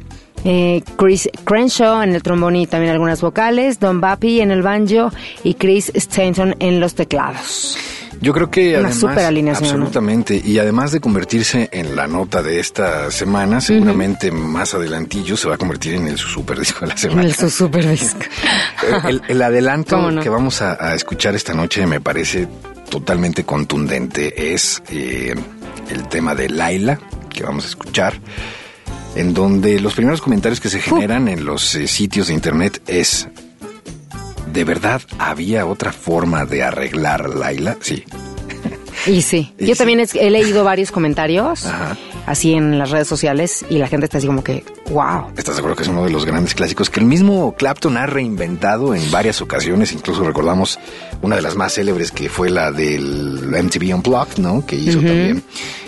eh, 0.46 0.82
Chris 0.98 1.30
Crenshaw 1.46 2.02
en 2.02 2.14
el 2.16 2.24
trombón 2.24 2.56
y 2.56 2.68
también 2.68 2.92
algunas 2.92 3.22
vocales, 3.22 3.80
Don 3.80 4.02
Bappy 4.02 4.42
en 4.42 4.52
el 4.52 4.62
banjo 4.62 5.12
y 5.44 5.54
Chris 5.56 5.92
Stanton 5.94 6.56
en 6.60 6.80
los 6.80 6.96
teclados. 6.96 7.78
Yo 8.22 8.32
creo 8.32 8.50
que 8.50 8.70
Una 8.70 8.78
además, 8.90 8.96
super 9.00 9.26
alineación, 9.26 9.68
¿no? 9.68 9.74
absolutamente, 9.86 10.42
y 10.46 10.58
además 10.58 10.94
de 10.94 11.02
convertirse 11.02 11.68
en 11.74 11.96
la 11.96 12.08
nota 12.08 12.42
de 12.42 12.60
esta 12.60 13.12
semana, 13.12 13.60
seguramente 13.60 14.32
más 14.32 14.74
adelantillo 14.74 15.36
se 15.36 15.50
va 15.50 15.56
a 15.56 15.58
convertir 15.58 15.96
en 15.96 16.08
el 16.08 16.18
super 16.18 16.58
disco 16.58 16.82
de 16.82 16.88
la 16.88 16.98
semana. 16.98 17.24
El 17.24 17.34
su 17.34 17.50
super 17.50 17.86
disco. 17.90 18.20
El, 19.08 19.10
el- 19.16 19.22
el 19.28 19.42
adelanto 19.42 19.98
que 20.22 20.30
vamos 20.30 20.62
a, 20.62 20.78
a 20.80 20.94
escuchar 20.96 21.36
esta 21.36 21.54
noche 21.54 21.86
me 21.86 22.00
parece 22.00 22.48
totalmente 22.90 23.44
contundente. 23.44 24.54
Es 24.54 24.82
eh, 24.90 25.34
el 25.90 26.08
tema 26.08 26.34
de 26.36 26.50
Laila, 26.50 27.00
que 27.30 27.44
vamos 27.44 27.66
a 27.66 27.68
escuchar, 27.70 28.14
en 29.16 29.34
donde 29.34 29.80
los 29.80 29.94
primeros 29.94 30.22
comentarios 30.22 30.60
que 30.60 30.70
se 30.70 30.80
generan 30.80 31.28
en 31.28 31.46
los 31.46 31.76
eh, 31.76 31.88
sitios 31.88 32.28
de 32.28 32.34
internet 32.34 32.82
es, 32.88 33.28
¿de 34.52 34.64
verdad 34.64 35.02
había 35.20 35.66
otra 35.66 35.92
forma 35.92 36.46
de 36.46 36.64
arreglar 36.64 37.30
Laila? 37.30 37.78
Sí. 37.82 38.04
Y 39.06 39.22
sí, 39.22 39.54
Y 39.60 39.66
yo 39.68 39.76
sí. 39.76 39.80
también 39.80 40.06
he 40.14 40.30
leído 40.30 40.64
varios 40.64 40.92
comentarios 40.92 41.66
Ajá. 41.66 41.98
así 42.26 42.54
en 42.54 42.80
las 42.80 42.90
redes 42.90 43.08
sociales 43.08 43.66
y 43.70 43.78
la 43.78 43.88
gente 43.88 44.06
está 44.06 44.18
así 44.18 44.28
como 44.28 44.44
que, 44.44 44.64
wow. 44.90 45.28
¿Estás 45.38 45.56
de 45.56 45.60
acuerdo 45.60 45.76
que 45.76 45.84
es 45.84 45.90
uno 45.90 46.06
de 46.06 46.10
los 46.10 46.26
grandes 46.26 46.56
clásicos 46.56 46.90
que 46.90 47.00
el 47.00 47.06
mismo 47.06 47.54
Clapton 47.56 47.98
ha 47.98 48.06
reinventado 48.06 48.96
en 48.96 49.12
varias 49.12 49.42
ocasiones? 49.42 49.92
Incluso 49.92 50.24
recordamos 50.24 50.80
una 51.22 51.36
de 51.36 51.42
las 51.42 51.56
más 51.56 51.74
célebres 51.74 52.12
que 52.12 52.30
fue 52.30 52.50
la 52.50 52.72
del 52.72 53.42
MTV 53.64 53.94
Unplugged, 53.96 54.38
¿no? 54.38 54.66
Que 54.66 54.76
hizo 54.78 55.00
también, 55.00 55.44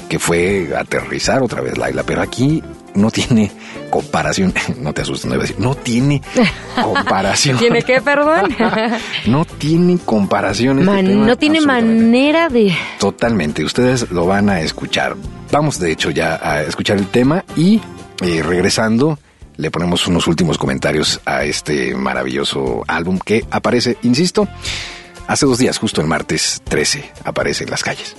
que 0.09 0.19
fue 0.19 0.69
aterrizar 0.77 1.41
otra 1.41 1.61
vez 1.61 1.77
Laila. 1.77 2.03
Pero 2.03 2.21
aquí 2.21 2.61
no 2.95 3.11
tiene 3.11 3.51
comparación. 3.89 4.53
No 4.79 4.93
te 4.93 5.01
asustes, 5.03 5.25
no 5.27 5.35
iba 5.35 5.43
a 5.43 5.47
decir. 5.47 5.59
No 5.63 5.75
tiene 5.75 6.21
comparación. 6.81 7.57
¿Tiene 7.57 7.81
qué, 7.83 8.01
perdón? 8.01 8.55
No 9.27 9.45
tiene 9.45 9.97
comparación. 10.03 10.79
este 10.79 10.91
Man- 10.91 11.05
tema, 11.05 11.25
no 11.25 11.37
tiene 11.37 11.61
manera 11.61 12.49
de... 12.49 12.75
Totalmente, 12.99 13.63
ustedes 13.63 14.09
lo 14.11 14.25
van 14.25 14.49
a 14.49 14.61
escuchar. 14.61 15.15
Vamos 15.51 15.79
de 15.79 15.91
hecho 15.91 16.09
ya 16.11 16.39
a 16.41 16.61
escuchar 16.63 16.97
el 16.97 17.07
tema 17.07 17.43
y 17.55 17.81
eh, 18.21 18.41
regresando 18.43 19.19
le 19.57 19.71
ponemos 19.71 20.05
unos 20.07 20.27
últimos 20.27 20.57
comentarios 20.57 21.21
a 21.25 21.43
este 21.45 21.95
maravilloso 21.95 22.83
álbum 22.87 23.19
que 23.23 23.45
aparece, 23.51 23.97
insisto, 24.03 24.47
hace 25.27 25.45
dos 25.45 25.57
días, 25.59 25.77
justo 25.77 26.01
el 26.01 26.07
martes 26.07 26.61
13, 26.65 27.09
aparece 27.23 27.63
en 27.63 27.69
las 27.69 27.81
calles. 27.83 28.15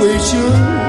Situation. 0.00 0.79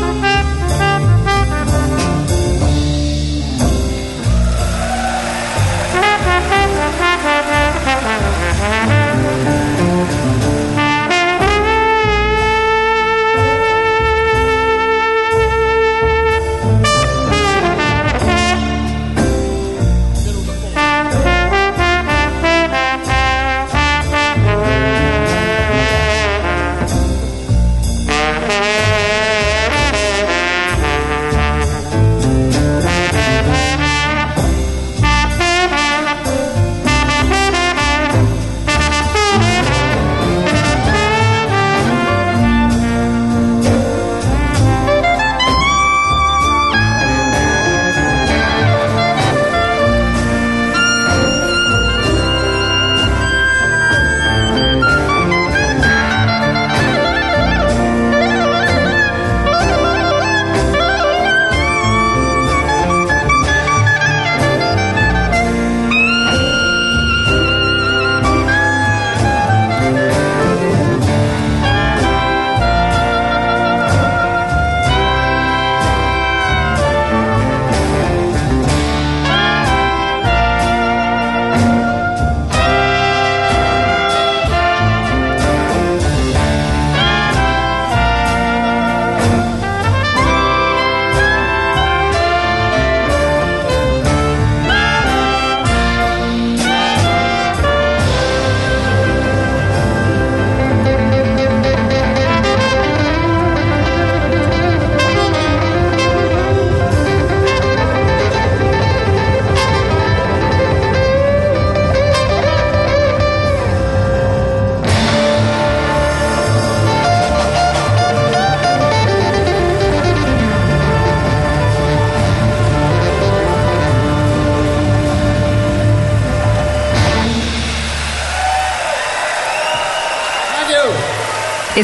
Thank 0.00 0.22
you. 0.22 0.27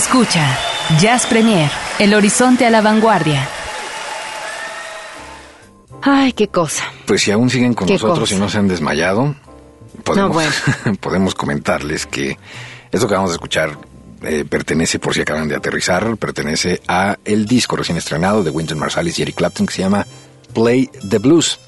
Escucha 0.07 0.47
Jazz 1.01 1.25
Premier, 1.25 1.71
el 1.99 2.13
horizonte 2.13 2.67
a 2.67 2.71
la 2.71 2.83
vanguardia. 2.83 3.49
Ay, 6.03 6.35
qué 6.35 6.49
cosa. 6.49 6.85
Pues 7.07 7.23
si 7.23 7.31
aún 7.31 7.49
siguen 7.49 7.73
con 7.73 7.87
Qué 7.87 7.95
nosotros 7.95 8.21
cosa. 8.21 8.35
y 8.35 8.39
no 8.39 8.51
se 8.51 8.59
han 8.59 8.69
desmayado, 8.69 9.35
podemos, 10.05 10.33
bueno. 10.35 10.53
podemos 11.01 11.35
comentarles 11.35 12.05
que 12.05 12.37
esto 12.93 13.09
que 13.09 13.15
vamos 13.15 13.31
a 13.31 13.35
escuchar 13.35 13.79
eh, 14.23 14.45
pertenece, 14.45 14.99
por 14.99 15.15
si 15.15 15.23
acaban 15.23 15.49
de 15.49 15.57
aterrizar, 15.57 16.19
pertenece 16.19 16.83
a 16.87 17.17
el 17.25 17.47
disco 17.47 17.75
recién 17.75 17.97
estrenado 17.97 18.45
de 18.45 18.51
Wynton 18.51 18.79
Marsalis 18.79 19.19
y 19.19 19.23
Eric 19.23 19.37
Clapton 19.37 19.65
que 19.67 19.73
se 19.73 19.83
llama 19.83 20.07
Play 20.53 20.91
the 21.09 21.17
Blues. 21.19 21.59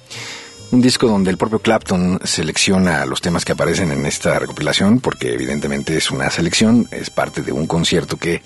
Un 0.72 0.80
disco 0.82 1.06
donde 1.06 1.30
el 1.30 1.36
propio 1.36 1.60
Clapton 1.60 2.18
selecciona 2.24 3.06
los 3.06 3.20
temas 3.20 3.44
que 3.44 3.52
aparecen 3.52 3.92
en 3.92 4.04
esta 4.04 4.38
recopilación, 4.38 5.00
porque 5.00 5.32
evidentemente 5.32 5.96
es 5.96 6.10
una 6.10 6.28
selección, 6.30 6.88
es 6.90 7.08
parte 7.08 7.42
de 7.42 7.52
un 7.52 7.66
concierto 7.66 8.16
que 8.16 8.42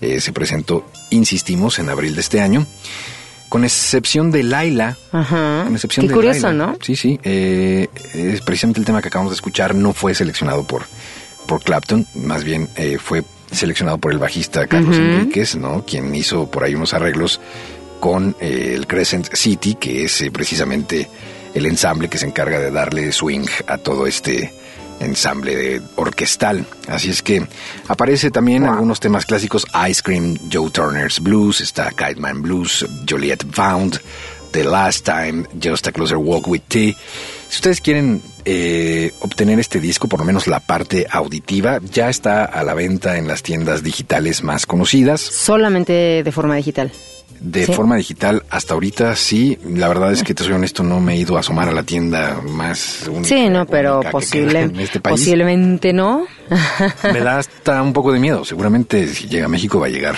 eh, 0.00 0.20
se 0.20 0.32
presentó, 0.32 0.86
insistimos, 1.10 1.78
en 1.78 1.88
abril 1.88 2.14
de 2.14 2.20
este 2.20 2.40
año. 2.40 2.66
Con 3.48 3.64
excepción 3.64 4.30
de 4.30 4.42
Laila, 4.42 4.96
Ajá. 5.12 5.62
con 5.64 5.74
excepción 5.74 6.04
Qué 6.04 6.08
de 6.08 6.14
curioso, 6.14 6.46
Laila. 6.48 6.66
¿no? 6.66 6.78
Sí, 6.82 6.94
sí. 6.96 7.18
eh, 7.22 7.88
es 8.14 8.40
precisamente 8.42 8.80
el 8.80 8.86
tema 8.86 9.00
que 9.02 9.08
acabamos 9.08 9.32
de 9.32 9.36
escuchar 9.36 9.74
no 9.74 9.92
fue 9.92 10.14
seleccionado 10.14 10.64
por, 10.66 10.82
por 11.46 11.62
Clapton, 11.62 12.06
más 12.14 12.44
bien 12.44 12.68
eh, 12.76 12.98
fue 12.98 13.24
seleccionado 13.50 13.98
por 13.98 14.12
el 14.12 14.18
bajista 14.18 14.66
Carlos 14.66 14.96
Ujú. 14.96 15.04
Enríquez, 15.04 15.56
¿no? 15.56 15.84
Quien 15.86 16.14
hizo 16.14 16.50
por 16.50 16.64
ahí 16.64 16.74
unos 16.74 16.94
arreglos 16.94 17.40
con 18.00 18.34
el 18.40 18.86
Crescent 18.86 19.34
City, 19.34 19.74
que 19.74 20.04
es 20.04 20.24
precisamente 20.32 21.08
el 21.54 21.66
ensamble 21.66 22.08
que 22.08 22.18
se 22.18 22.26
encarga 22.26 22.58
de 22.58 22.70
darle 22.70 23.12
swing 23.12 23.46
a 23.66 23.78
todo 23.78 24.06
este 24.06 24.52
ensamble 25.00 25.80
orquestal. 25.96 26.64
Así 26.88 27.10
es 27.10 27.22
que 27.22 27.46
aparece 27.88 28.30
también 28.30 28.64
algunos 28.64 29.00
temas 29.00 29.26
clásicos, 29.26 29.66
Ice 29.88 30.02
Cream, 30.02 30.38
Joe 30.52 30.70
Turner's 30.70 31.20
Blues, 31.20 31.60
está 31.60 31.90
Kite 31.90 32.16
Man 32.16 32.42
Blues, 32.42 32.86
Joliet 33.08 33.44
Found, 33.52 34.00
The 34.52 34.64
Last 34.64 35.04
Time, 35.04 35.44
Just 35.60 35.86
a 35.88 35.92
Closer 35.92 36.18
Walk 36.18 36.46
with 36.46 36.62
Tea. 36.68 36.96
Si 37.48 37.56
ustedes 37.56 37.80
quieren 37.80 38.22
eh, 38.44 39.12
obtener 39.20 39.58
este 39.60 39.80
disco, 39.80 40.08
por 40.08 40.20
lo 40.20 40.26
menos 40.26 40.46
la 40.46 40.60
parte 40.60 41.06
auditiva, 41.10 41.78
ya 41.92 42.08
está 42.08 42.44
a 42.44 42.62
la 42.64 42.74
venta 42.74 43.16
en 43.18 43.28
las 43.28 43.42
tiendas 43.42 43.82
digitales 43.82 44.42
más 44.42 44.66
conocidas. 44.66 45.20
Solamente 45.20 46.22
de 46.24 46.32
forma 46.32 46.56
digital. 46.56 46.90
De 47.40 47.66
Sí. 47.66 47.72
forma 47.72 47.96
digital, 47.96 48.44
hasta 48.50 48.74
ahorita 48.74 49.16
sí. 49.16 49.58
La 49.68 49.88
verdad 49.88 50.12
es 50.12 50.22
que 50.22 50.32
te 50.32 50.44
soy 50.44 50.52
honesto, 50.52 50.84
no 50.84 51.00
me 51.00 51.14
he 51.14 51.16
ido 51.16 51.36
a 51.36 51.40
asomar 51.40 51.68
a 51.68 51.72
la 51.72 51.82
tienda 51.82 52.40
más 52.48 53.04
única, 53.08 53.28
Sí, 53.28 53.48
no, 53.48 53.66
pero 53.66 54.00
posible, 54.12 54.60
en 54.60 54.78
este 54.78 55.00
país. 55.00 55.20
posiblemente 55.20 55.92
no. 55.92 56.24
Me 57.12 57.18
da 57.20 57.38
hasta 57.38 57.82
un 57.82 57.92
poco 57.92 58.12
de 58.12 58.20
miedo. 58.20 58.44
Seguramente 58.44 59.08
si 59.08 59.26
llega 59.26 59.46
a 59.46 59.48
México 59.48 59.80
va 59.80 59.86
a 59.86 59.90
llegar 59.90 60.14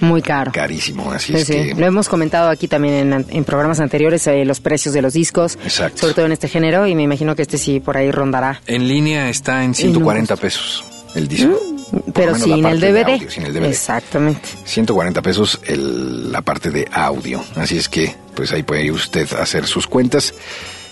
Muy 0.00 0.22
caro. 0.22 0.52
carísimo. 0.52 1.10
Así 1.10 1.32
Sí, 1.32 1.38
es 1.40 1.46
sí. 1.46 1.52
que 1.54 1.74
Lo 1.74 1.86
hemos 1.86 2.08
comentado 2.08 2.48
aquí 2.50 2.68
también 2.68 3.12
en, 3.12 3.26
en 3.28 3.44
programas 3.44 3.80
anteriores, 3.80 4.26
eh, 4.26 4.44
los 4.44 4.60
precios 4.60 4.94
de 4.94 5.02
los 5.02 5.12
discos, 5.14 5.58
Exacto. 5.64 5.98
sobre 5.98 6.14
todo 6.14 6.26
en 6.26 6.32
este 6.32 6.48
género, 6.48 6.86
y 6.86 6.94
me 6.94 7.02
imagino 7.02 7.34
que 7.36 7.42
este 7.42 7.58
sí 7.58 7.80
por 7.80 7.96
ahí 7.96 8.10
rondará. 8.10 8.60
en 8.66 8.86
línea 8.88 9.28
está 9.28 9.64
en 9.64 9.74
140 9.74 10.36
pesos 10.36 10.84
el 11.14 11.26
disco. 11.28 11.58
Lo 11.90 12.00
Pero 12.12 12.34
sin 12.36 12.64
el 12.66 12.80
DVD. 12.80 13.04
audio, 13.14 13.30
sin 13.30 13.44
el 13.46 13.54
DVD. 13.54 13.68
Exactamente. 13.70 14.46
140 14.64 15.22
pesos 15.22 15.58
el- 15.66 16.30
la 16.30 16.42
parte 16.42 16.70
de 16.70 16.86
audio. 16.92 17.42
Así 17.56 17.78
es 17.78 17.88
que, 17.88 18.14
pues 18.34 18.52
ahí 18.52 18.62
puede 18.62 18.90
usted 18.92 19.26
hacer 19.32 19.66
sus 19.66 19.86
cuentas. 19.86 20.34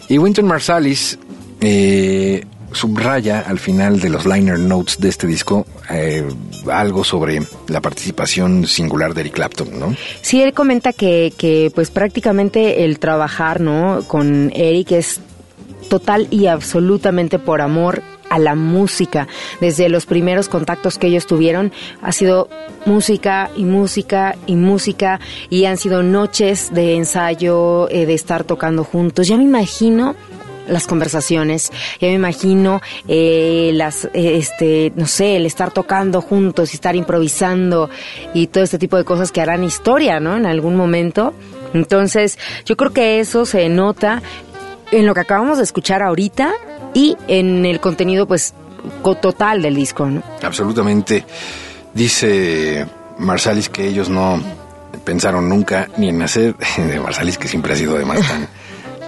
Y 0.08 0.16
Winton 0.18 0.46
Marsalis 0.46 1.18
eh, 1.60 2.44
subraya 2.72 3.40
al 3.40 3.58
final 3.58 4.00
de 4.00 4.08
los 4.08 4.26
liner 4.26 4.58
notes 4.58 4.98
de 4.98 5.08
este 5.08 5.26
disco 5.26 5.66
eh, 5.90 6.26
algo 6.70 7.04
sobre 7.04 7.40
la 7.68 7.80
participación 7.80 8.66
singular 8.66 9.14
de 9.14 9.22
Eric 9.22 9.34
Clapton, 9.34 9.78
¿no? 9.78 9.94
Sí, 10.22 10.42
él 10.42 10.52
comenta 10.52 10.92
que, 10.92 11.32
que 11.36 11.70
pues 11.74 11.90
prácticamente 11.90 12.84
el 12.84 12.98
trabajar, 12.98 13.60
¿no? 13.60 14.02
Con 14.06 14.52
Eric 14.54 14.92
es 14.92 15.20
total 15.88 16.26
y 16.30 16.46
absolutamente 16.46 17.38
por 17.38 17.60
amor 17.60 18.02
a 18.28 18.38
la 18.38 18.54
música. 18.54 19.28
Desde 19.60 19.88
los 19.88 20.06
primeros 20.06 20.48
contactos 20.48 20.98
que 20.98 21.06
ellos 21.06 21.26
tuvieron 21.26 21.72
ha 22.02 22.12
sido 22.12 22.48
música 22.84 23.50
y 23.56 23.64
música 23.64 24.36
y 24.46 24.56
música 24.56 25.20
y 25.50 25.64
han 25.64 25.76
sido 25.76 26.02
noches 26.02 26.72
de 26.72 26.96
ensayo, 26.96 27.88
eh, 27.90 28.06
de 28.06 28.14
estar 28.14 28.44
tocando 28.44 28.84
juntos. 28.84 29.28
Ya 29.28 29.36
me 29.36 29.44
imagino 29.44 30.14
las 30.68 30.86
conversaciones, 30.86 31.72
ya 32.00 32.08
me 32.08 32.14
imagino 32.14 32.80
eh, 33.08 33.70
las, 33.74 34.04
eh, 34.06 34.36
este, 34.38 34.92
no 34.96 35.06
sé, 35.06 35.36
el 35.36 35.46
estar 35.46 35.70
tocando 35.70 36.20
juntos 36.20 36.72
y 36.72 36.76
estar 36.76 36.96
improvisando 36.96 37.90
y 38.34 38.48
todo 38.48 38.64
este 38.64 38.78
tipo 38.78 38.96
de 38.96 39.04
cosas 39.04 39.32
que 39.32 39.40
harán 39.40 39.64
historia, 39.64 40.20
¿no? 40.20 40.36
En 40.36 40.46
algún 40.46 40.76
momento. 40.76 41.34
Entonces, 41.74 42.38
yo 42.64 42.76
creo 42.76 42.92
que 42.92 43.20
eso 43.20 43.44
se 43.46 43.68
nota 43.68 44.22
en 44.92 45.06
lo 45.06 45.14
que 45.14 45.20
acabamos 45.20 45.58
de 45.58 45.64
escuchar 45.64 46.02
ahorita 46.02 46.52
y 46.94 47.16
en 47.28 47.66
el 47.66 47.80
contenido, 47.80 48.26
pues, 48.26 48.54
total 49.20 49.62
del 49.62 49.74
disco, 49.74 50.06
¿no? 50.06 50.22
Absolutamente. 50.42 51.24
Dice 51.92 52.86
Marsalis 53.18 53.68
que 53.68 53.88
ellos 53.88 54.08
no 54.08 54.40
pensaron 55.04 55.48
nunca 55.48 55.88
ni 55.96 56.08
en 56.08 56.20
hacer 56.22 56.54
de 56.76 57.00
Marsalis 57.00 57.38
que 57.38 57.48
siempre 57.48 57.72
ha 57.72 57.76
sido 57.76 57.96
además 57.96 58.20
tan 58.26 58.48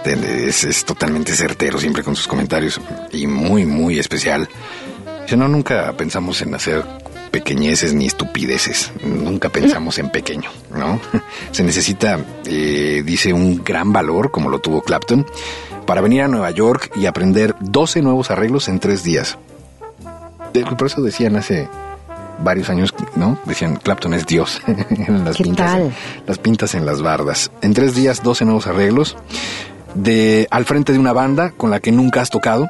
es, 0.05 0.63
es 0.63 0.85
totalmente 0.85 1.33
certero 1.33 1.79
siempre 1.79 2.03
con 2.03 2.15
sus 2.15 2.27
comentarios 2.27 2.79
y 3.11 3.27
muy 3.27 3.65
muy 3.65 3.99
especial. 3.99 4.47
Dice, 5.23 5.37
no 5.37 5.47
nunca 5.47 5.93
pensamos 5.93 6.41
en 6.41 6.53
hacer 6.55 6.83
pequeñeces 7.31 7.93
ni 7.93 8.07
estupideces, 8.07 8.91
nunca 9.03 9.49
pensamos 9.49 9.99
en 9.99 10.09
pequeño, 10.09 10.49
¿no? 10.75 10.99
Se 11.51 11.63
necesita, 11.63 12.19
eh, 12.45 13.03
dice, 13.05 13.33
un 13.33 13.63
gran 13.63 13.93
valor 13.93 14.31
como 14.31 14.49
lo 14.49 14.59
tuvo 14.59 14.81
Clapton 14.81 15.25
para 15.85 16.01
venir 16.01 16.23
a 16.23 16.27
Nueva 16.27 16.51
York 16.51 16.91
y 16.95 17.05
aprender 17.05 17.55
12 17.59 18.01
nuevos 18.01 18.31
arreglos 18.31 18.67
en 18.67 18.79
tres 18.79 19.03
días. 19.03 19.37
Por 20.77 20.87
eso 20.87 21.01
decían 21.01 21.35
hace 21.35 21.69
varios 22.43 22.69
años, 22.69 22.93
¿no? 23.15 23.37
Decían, 23.45 23.75
Clapton 23.75 24.13
es 24.13 24.25
Dios. 24.25 24.61
Las 25.23 25.37
¿Qué 25.37 25.43
pintas, 25.43 25.71
tal? 25.71 25.93
las 26.25 26.37
pintas 26.37 26.73
en 26.75 26.85
las 26.85 27.01
bardas. 27.01 27.51
En 27.61 27.73
tres 27.73 27.95
días, 27.95 28.23
12 28.23 28.45
nuevos 28.45 28.67
arreglos. 28.67 29.17
De, 29.95 30.47
al 30.51 30.65
frente 30.65 30.93
de 30.93 30.99
una 30.99 31.13
banda 31.13 31.51
con 31.51 31.71
la 31.71 31.79
que 31.79 31.91
nunca 31.91 32.21
has 32.21 32.29
tocado. 32.29 32.69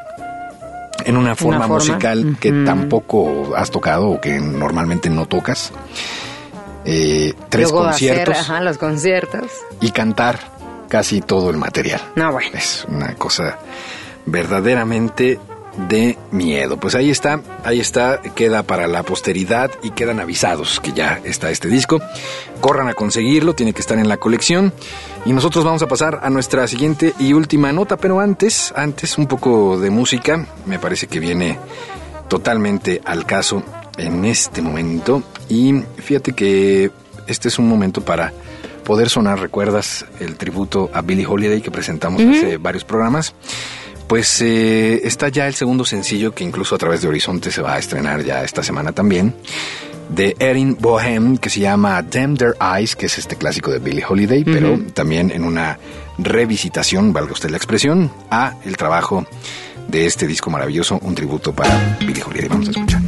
En 1.05 1.15
una 1.15 1.35
forma, 1.35 1.61
forma, 1.61 1.75
musical 1.75 2.37
que 2.41 2.51
tampoco 2.51 3.55
has 3.55 3.71
tocado 3.71 4.09
o 4.09 4.21
que 4.21 4.39
normalmente 4.39 5.09
no 5.09 5.27
tocas. 5.27 5.71
Eh, 6.83 7.33
tres 7.49 7.71
Luego 7.71 7.85
conciertos 7.85 8.37
hacer, 8.37 8.51
ajá, 8.51 8.61
los 8.63 8.77
conciertos. 8.77 9.51
y 9.79 9.91
cantar 9.91 10.39
casi 10.89 11.21
todo 11.21 11.49
el 11.51 11.57
material. 11.57 12.01
No, 12.15 12.31
bueno. 12.31 12.51
Es 12.53 12.85
una 12.89 13.15
cosa 13.15 13.59
verdaderamente 14.25 15.39
de 15.87 16.17
miedo. 16.31 16.77
Pues 16.77 16.95
ahí 16.95 17.09
está, 17.09 17.41
ahí 17.63 17.79
está, 17.79 18.21
queda 18.35 18.63
para 18.63 18.87
la 18.87 19.03
posteridad 19.03 19.71
y 19.83 19.91
quedan 19.91 20.19
avisados 20.19 20.79
que 20.79 20.91
ya 20.91 21.21
está 21.23 21.49
este 21.51 21.67
disco. 21.67 22.01
Corran 22.59 22.89
a 22.89 22.93
conseguirlo, 22.93 23.53
tiene 23.53 23.73
que 23.73 23.81
estar 23.81 23.97
en 23.97 24.09
la 24.09 24.17
colección. 24.17 24.73
Y 25.25 25.33
nosotros 25.33 25.63
vamos 25.65 25.81
a 25.81 25.87
pasar 25.87 26.19
a 26.23 26.29
nuestra 26.29 26.67
siguiente 26.67 27.13
y 27.19 27.33
última 27.33 27.71
nota, 27.71 27.97
pero 27.97 28.19
antes, 28.19 28.73
antes 28.75 29.17
un 29.17 29.27
poco 29.27 29.79
de 29.79 29.89
música, 29.89 30.47
me 30.65 30.79
parece 30.79 31.07
que 31.07 31.19
viene 31.19 31.59
totalmente 32.27 33.01
al 33.03 33.25
caso 33.25 33.63
en 33.97 34.25
este 34.25 34.61
momento. 34.61 35.23
Y 35.49 35.73
fíjate 35.97 36.33
que 36.33 36.91
este 37.27 37.49
es 37.49 37.59
un 37.59 37.67
momento 37.67 38.01
para 38.01 38.33
poder 38.85 39.09
sonar, 39.09 39.39
¿recuerdas 39.39 40.05
el 40.19 40.35
tributo 40.35 40.89
a 40.93 41.01
Billie 41.01 41.27
Holiday 41.27 41.61
que 41.61 41.69
presentamos 41.69 42.21
hace 42.21 42.57
varios 42.57 42.85
programas? 42.85 43.35
Pues 44.07 44.41
eh, 44.41 45.01
está 45.03 45.29
ya 45.29 45.47
el 45.47 45.53
segundo 45.53 45.85
sencillo 45.85 46.33
que 46.33 46.43
incluso 46.43 46.73
a 46.73 46.79
través 46.79 47.01
de 47.01 47.07
Horizonte 47.07 47.51
se 47.51 47.61
va 47.61 47.75
a 47.75 47.77
estrenar 47.77 48.23
ya 48.23 48.43
esta 48.43 48.63
semana 48.63 48.91
también, 48.91 49.35
de 50.09 50.35
Erin 50.39 50.77
Bohem, 50.79 51.37
que 51.37 51.49
se 51.49 51.61
llama 51.61 52.01
Damn 52.01 52.35
Their 52.35 52.55
Eyes, 52.59 52.95
que 52.95 53.05
es 53.05 53.17
este 53.17 53.35
clásico 53.35 53.71
de 53.71 53.79
Billie 53.79 54.03
Holiday, 54.07 54.43
pero 54.43 54.79
también 54.93 55.31
en 55.31 55.43
una 55.43 55.77
revisitación, 56.17 57.13
valga 57.13 57.33
usted 57.33 57.49
la 57.49 57.57
expresión, 57.57 58.11
a 58.29 58.55
el 58.65 58.75
trabajo 58.77 59.25
de 59.87 60.05
este 60.05 60.27
disco 60.27 60.49
maravilloso, 60.49 60.99
un 61.01 61.15
tributo 61.15 61.53
para 61.53 61.97
Billie 61.99 62.23
Holiday. 62.23 62.49
Vamos 62.49 62.67
a 62.67 62.71
escuchar. 62.71 63.01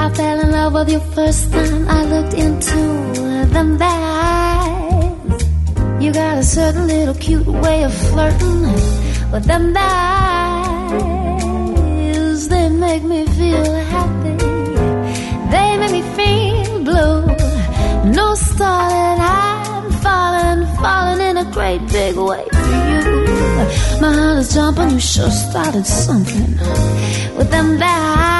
I 0.00 0.10
fell 0.14 0.40
in 0.40 0.50
love 0.52 0.74
with 0.74 0.92
you 0.92 1.00
first 1.14 1.52
time 1.52 1.88
I 1.88 2.04
looked 2.04 2.34
into. 2.34 3.08
you 6.08 6.14
got 6.14 6.38
a 6.38 6.42
certain 6.42 6.86
little 6.86 7.14
cute 7.14 7.46
way 7.46 7.84
of 7.84 7.92
flirting 7.92 8.62
with 9.30 9.44
them 9.44 9.74
eyes. 9.76 11.08
They 12.48 12.70
make 12.70 13.02
me 13.02 13.26
feel 13.26 13.72
happy. 13.92 14.36
They 15.52 15.76
make 15.80 15.92
me 15.92 16.02
feel 16.16 16.84
blue. 16.88 17.26
No 18.18 18.34
starting, 18.34 19.20
I'm 19.20 19.92
falling, 20.04 20.66
falling 20.76 21.20
in 21.28 21.36
a 21.36 21.44
great 21.52 21.86
big 21.92 22.16
way 22.16 22.46
for 22.52 22.78
you. 22.90 23.04
My 24.00 24.12
heart 24.18 24.38
is 24.38 24.54
jumping, 24.54 24.90
you 24.92 25.00
sure 25.00 25.30
started 25.30 25.84
something 25.84 26.56
with 27.36 27.50
them 27.50 27.78
eyes. 27.82 28.38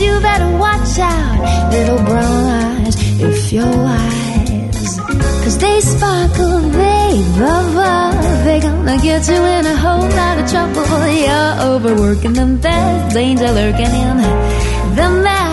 You 0.00 0.18
better 0.20 0.50
watch 0.58 0.98
out, 0.98 1.70
little 1.70 2.02
brown 2.08 2.44
eyes, 2.60 2.96
if 3.20 3.52
you're 3.52 3.76
wise. 3.84 4.33
Cause 5.44 5.58
they 5.58 5.78
sparkle, 5.82 6.58
they 6.60 7.22
bubble. 7.38 8.44
They 8.44 8.60
gonna 8.60 8.96
get 8.96 9.28
you 9.28 9.34
in 9.56 9.66
a 9.66 9.76
whole 9.76 10.08
lot 10.20 10.38
of 10.38 10.50
trouble. 10.50 10.84
You're 11.06 11.54
overworking 11.70 12.32
them, 12.32 12.60
there's 12.62 13.12
danger 13.12 13.52
lurking 13.52 13.94
in 14.04 14.16
the 14.96 15.10
mess. 15.22 15.43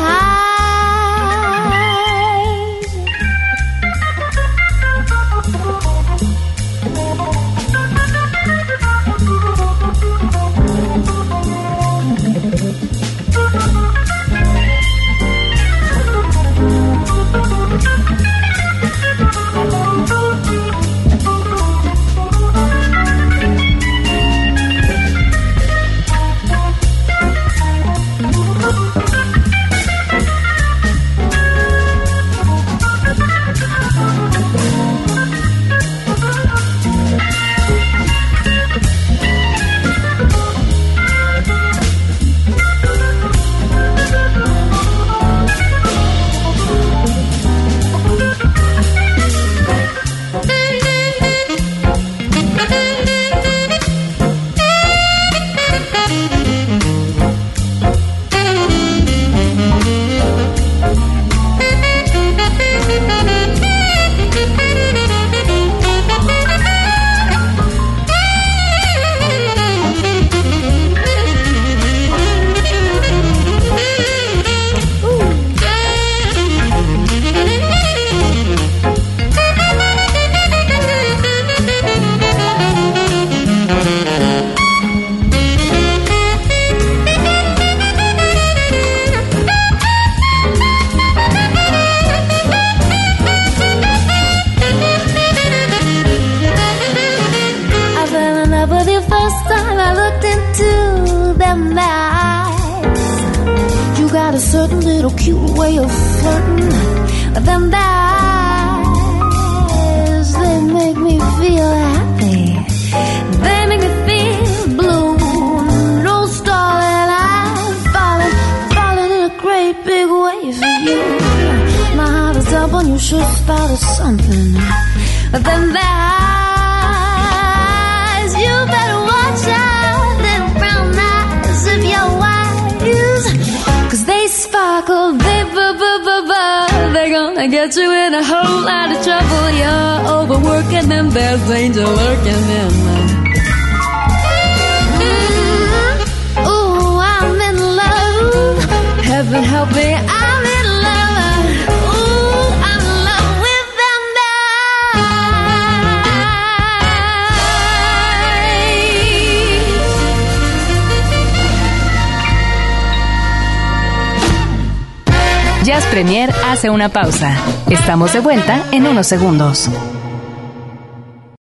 pausa. 166.91 167.35
Estamos 167.69 168.13
de 168.13 168.19
vuelta 168.19 168.63
en 168.71 168.85
unos 168.87 169.07
segundos. 169.07 169.69